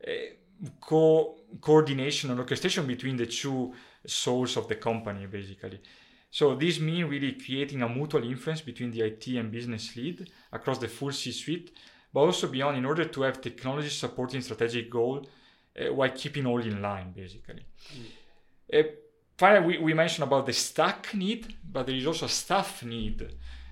uh, 0.07 0.11
co- 0.81 1.37
coordination 1.61 2.31
and 2.31 2.41
orchestration 2.41 2.87
between 2.87 3.17
the 3.17 3.27
two 3.27 3.73
souls 4.07 4.57
of 4.57 4.67
the 4.69 4.77
company 4.77 5.27
basically 5.27 5.81
So 6.31 6.55
this 6.55 6.81
means 6.81 7.11
really 7.11 7.33
creating 7.33 7.83
a 7.83 7.89
mutual 7.89 8.25
influence 8.25 8.63
between 8.63 8.91
the 8.91 9.03
IT 9.03 9.27
and 9.29 9.53
business 9.53 9.95
lead 9.97 10.31
across 10.53 10.79
the 10.79 10.89
full 10.89 11.13
C-suite, 11.13 11.73
but 12.13 12.21
also 12.21 12.49
beyond 12.49 12.79
in 12.79 12.87
order 12.87 13.05
to 13.05 13.23
have 13.23 13.41
technology 13.41 13.91
supporting 13.91 14.41
strategic 14.41 14.89
goal 14.91 15.27
uh, 15.79 15.93
while 15.93 16.11
keeping 16.11 16.47
all 16.47 16.61
in 16.61 16.81
line, 16.81 17.13
basically. 17.13 17.65
Mm. 17.95 18.81
Uh, 18.81 18.89
finally, 19.37 19.67
we, 19.67 19.79
we 19.79 19.95
mentioned 19.95 20.25
about 20.25 20.47
the 20.47 20.53
stack 20.53 21.15
need, 21.15 21.55
but 21.73 21.87
there 21.87 21.95
is 21.95 22.07
also 22.07 22.27
a 22.27 22.29
staff 22.29 22.83
need. 22.83 23.29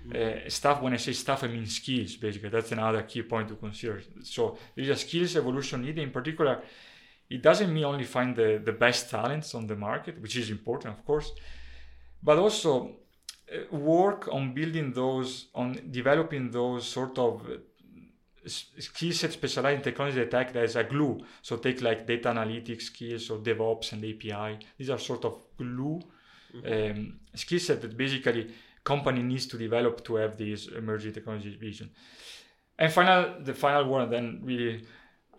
Mm. 0.07 0.45
Uh, 0.45 0.49
staff, 0.49 0.81
when 0.81 0.93
I 0.93 0.97
say 0.97 1.13
staff, 1.13 1.43
I 1.43 1.47
mean 1.47 1.65
skills, 1.65 2.15
basically. 2.15 2.49
That's 2.49 2.71
another 2.71 3.01
key 3.03 3.23
point 3.23 3.49
to 3.49 3.55
consider. 3.55 4.01
So 4.23 4.57
there 4.75 4.83
is 4.83 4.89
a 4.89 4.95
skills 4.95 5.35
evolution 5.35 5.81
need. 5.81 5.97
In 5.97 6.11
particular, 6.11 6.61
it 7.29 7.41
doesn't 7.41 7.73
mean 7.73 7.83
only 7.83 8.05
find 8.05 8.35
the, 8.35 8.61
the 8.63 8.71
best 8.71 9.09
talents 9.09 9.53
on 9.53 9.67
the 9.67 9.75
market, 9.75 10.19
which 10.21 10.35
is 10.35 10.49
important, 10.49 10.97
of 10.97 11.05
course, 11.05 11.31
but 12.23 12.37
also 12.37 12.95
uh, 13.53 13.75
work 13.75 14.27
on 14.31 14.53
building 14.53 14.93
those, 14.93 15.47
on 15.53 15.79
developing 15.91 16.49
those 16.49 16.87
sort 16.87 17.17
of 17.19 17.47
skill 18.45 19.11
set 19.13 19.31
specialized 19.31 19.77
in 19.77 19.83
technology 19.83 20.17
that 20.19 20.33
act 20.33 20.55
as 20.55 20.75
a 20.75 20.83
glue. 20.83 21.19
So 21.41 21.57
take 21.57 21.81
like 21.81 22.07
data 22.07 22.29
analytics 22.29 22.83
skills 22.83 23.29
or 23.29 23.39
DevOps 23.39 23.93
and 23.93 24.03
API. 24.03 24.59
These 24.77 24.89
are 24.89 24.97
sort 24.97 25.25
of 25.25 25.41
glue 25.57 26.01
mm-hmm. 26.55 26.99
um, 26.99 27.19
skill 27.35 27.59
set 27.59 27.81
that 27.81 27.97
basically 27.97 28.51
company 28.83 29.21
needs 29.21 29.45
to 29.47 29.57
develop 29.57 30.03
to 30.05 30.15
have 30.15 30.37
this 30.37 30.67
emerging 30.67 31.13
technology 31.13 31.55
vision. 31.55 31.89
And 32.77 32.91
final, 32.91 33.43
the 33.43 33.53
final 33.53 33.85
one, 33.85 34.09
then 34.09 34.41
we 34.43 34.85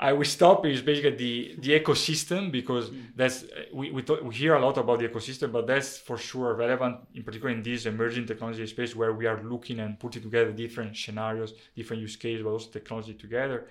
I 0.03 0.15
will 0.15 0.25
stop 0.25 0.65
is 0.65 0.81
basically 0.81 1.15
the, 1.15 1.57
the 1.59 1.79
ecosystem 1.79 2.51
because 2.51 2.89
mm. 2.89 3.03
that's 3.15 3.45
we, 3.71 3.91
we, 3.91 4.01
talk, 4.01 4.23
we 4.23 4.35
hear 4.35 4.55
a 4.55 4.59
lot 4.59 4.79
about 4.79 4.99
the 4.99 5.09
ecosystem, 5.09 5.53
but 5.53 5.67
that's 5.67 5.99
for 5.99 6.17
sure 6.17 6.55
relevant 6.55 6.97
in 7.15 7.23
particular 7.23 7.51
in 7.51 7.63
this 7.63 7.85
emerging 7.85 8.27
technology 8.27 8.67
space 8.67 8.97
where 8.97 9.13
we 9.13 9.27
are 9.27 9.43
looking 9.43 9.79
and 9.81 10.01
putting 10.01 10.23
together 10.23 10.53
different 10.53 10.97
scenarios, 10.97 11.53
different 11.77 12.01
use 12.01 12.17
cases, 12.17 12.43
but 12.43 12.49
also 12.49 12.71
technology 12.71 13.13
together. 13.13 13.69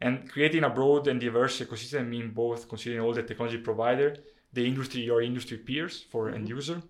And 0.00 0.30
creating 0.30 0.62
a 0.62 0.70
broad 0.70 1.08
and 1.08 1.20
diverse 1.20 1.58
ecosystem 1.58 2.08
means 2.08 2.32
both 2.32 2.68
considering 2.68 3.00
all 3.00 3.12
the 3.12 3.24
technology 3.24 3.58
provider, 3.58 4.16
the 4.52 4.64
industry, 4.64 5.00
your 5.00 5.22
industry 5.22 5.56
peers 5.56 6.04
for 6.08 6.26
mm-hmm. 6.26 6.36
end 6.36 6.48
user, 6.48 6.80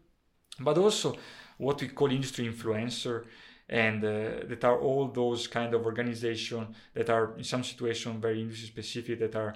but 0.61 0.77
also 0.77 1.17
what 1.57 1.81
we 1.81 1.89
call 1.89 2.11
industry 2.11 2.47
influencer 2.47 3.25
and 3.69 4.03
uh, 4.03 4.09
that 4.49 4.65
are 4.65 4.79
all 4.81 5.09
those 5.09 5.47
kind 5.47 5.75
of 5.75 5.85
organization 5.85 6.75
that 6.95 7.11
are 7.11 7.37
in 7.37 7.45
some 7.45 7.63
situation 7.63 8.21
very 8.21 8.41
industry 8.41 8.67
specific 8.67 9.19
that 9.19 9.37
are 9.37 9.55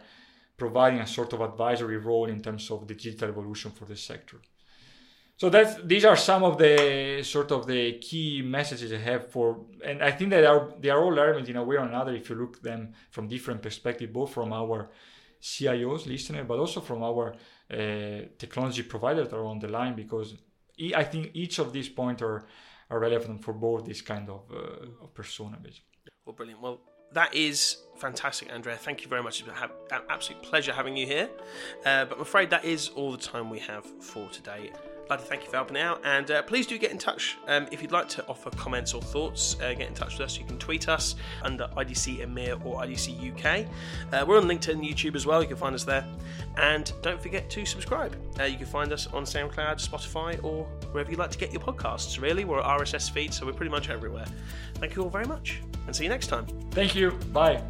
providing 0.57 1.01
a 1.01 1.07
sort 1.07 1.33
of 1.33 1.40
advisory 1.40 1.96
role 1.96 2.27
in 2.27 2.40
terms 2.40 2.70
of 2.70 2.87
the 2.87 2.94
digital 2.94 3.29
evolution 3.29 3.70
for 3.70 3.87
the 3.87 3.96
sector. 3.96 4.38
So 5.37 5.48
that's 5.48 5.75
these 5.83 6.05
are 6.05 6.16
some 6.16 6.44
of 6.44 6.59
the 6.59 7.22
sort 7.25 7.51
of 7.51 7.66
the 7.66 7.98
key 7.98 8.42
messages 8.42 8.92
I 8.92 8.98
have 8.98 9.29
for, 9.31 9.64
and 9.85 10.03
I 10.03 10.12
think 10.12 10.31
that 10.31 10.44
are 10.44 10.72
they 10.79 10.90
are 10.90 11.03
all 11.03 11.11
relevant 11.11 11.48
in 11.48 11.57
a 11.57 11.64
way 11.64 11.77
or 11.77 11.85
another 11.85 12.14
if 12.14 12.29
you 12.31 12.37
look 12.37 12.62
them 12.62 12.92
from 13.11 13.27
different 13.29 13.61
perspective, 13.61 14.12
both 14.12 14.31
from 14.33 14.53
our 14.53 14.90
CIOs 15.40 16.07
listener, 16.07 16.44
but 16.44 16.59
also 16.59 16.81
from 16.81 17.03
our 17.03 17.33
uh, 17.33 17.77
technology 18.38 18.85
providers 18.85 19.31
that 19.31 19.37
are 19.37 19.46
on 19.46 19.59
the 19.59 19.68
line, 19.68 19.96
because 19.96 20.37
I 20.94 21.05
think 21.05 21.31
each 21.35 21.59
of 21.59 21.72
these 21.72 21.88
points 21.88 22.22
are 22.22 22.44
are 22.92 23.00
relevant 23.00 23.42
for 23.42 23.55
both 23.55 23.85
this 23.85 24.02
kind 24.02 24.28
of, 24.28 24.42
uh, 24.52 25.05
of 25.05 25.14
persona 25.14 25.57
basically. 25.57 25.88
Well, 26.26 26.35
brilliant. 26.35 26.61
Well, 26.61 26.81
that 27.12 27.35
is 27.35 27.78
fantastic, 27.96 28.52
Andrea. 28.52 28.76
Thank 28.76 29.02
you 29.02 29.09
very 29.09 29.22
much. 29.22 29.40
It's 29.40 29.48
been 29.48 29.70
an 29.90 30.02
absolute 30.09 30.42
pleasure 30.42 30.72
having 30.72 30.96
you 30.96 31.07
here. 31.07 31.28
Uh, 31.85 32.05
but 32.05 32.16
I'm 32.16 32.22
afraid 32.22 32.50
that 32.50 32.64
is 32.64 32.90
all 32.90 33.12
the 33.12 33.18
time 33.18 33.50
we 33.50 33.59
have 33.61 33.85
for 34.02 34.28
today. 34.28 34.70
Thank 35.20 35.44
you 35.44 35.51
for 35.51 35.57
helping 35.57 35.77
out, 35.77 36.01
and 36.05 36.31
uh, 36.31 36.42
please 36.42 36.66
do 36.66 36.79
get 36.79 36.90
in 36.90 36.98
touch 36.98 37.37
um, 37.48 37.66
if 37.70 37.83
you'd 37.83 37.92
like 37.92 38.09
to 38.11 38.27
offer 38.27 38.51
comments 38.51 38.94
or 38.94 39.03
thoughts. 39.03 39.57
Uh, 39.61 39.75
get 39.75 39.88
in 39.88 39.94
touch 39.94 40.18
with 40.18 40.22
us. 40.22 40.38
You 40.38 40.44
can 40.44 40.59
tweet 40.59 40.88
us 40.88 41.16
under 41.42 41.68
IDC 41.77 42.20
EMEA 42.20 42.64
or 42.64 42.83
IDC 42.83 43.33
UK. 43.33 43.66
Uh, 44.12 44.25
we're 44.27 44.38
on 44.38 44.44
LinkedIn 44.44 44.83
YouTube 44.83 45.14
as 45.14 45.27
well. 45.27 45.42
You 45.42 45.48
can 45.48 45.57
find 45.57 45.75
us 45.75 45.85
there, 45.85 46.07
and 46.57 46.92
don't 47.03 47.20
forget 47.20 47.51
to 47.51 47.64
subscribe. 47.64 48.16
Uh, 48.40 48.44
you 48.44 48.57
can 48.57 48.66
find 48.66 48.92
us 48.92 49.07
on 49.09 49.25
SoundCloud, 49.25 49.87
Spotify, 49.87 50.42
or 50.42 50.64
wherever 50.92 51.11
you 51.11 51.16
like 51.16 51.31
to 51.31 51.38
get 51.38 51.53
your 51.53 51.62
podcasts. 51.62 52.20
Really, 52.20 52.44
we're 52.44 52.62
RSS 52.62 53.11
feed, 53.11 53.35
so 53.35 53.46
we're 53.46 53.53
pretty 53.53 53.70
much 53.70 53.90
everywhere. 53.90 54.27
Thank 54.75 54.96
you 54.96 55.03
all 55.03 55.11
very 55.11 55.27
much, 55.27 55.61
and 55.87 55.94
see 55.94 56.05
you 56.05 56.11
next 56.11 56.29
time. 56.29 56.46
Thank 56.70 56.94
you. 56.94 57.12
Bye. 57.33 57.62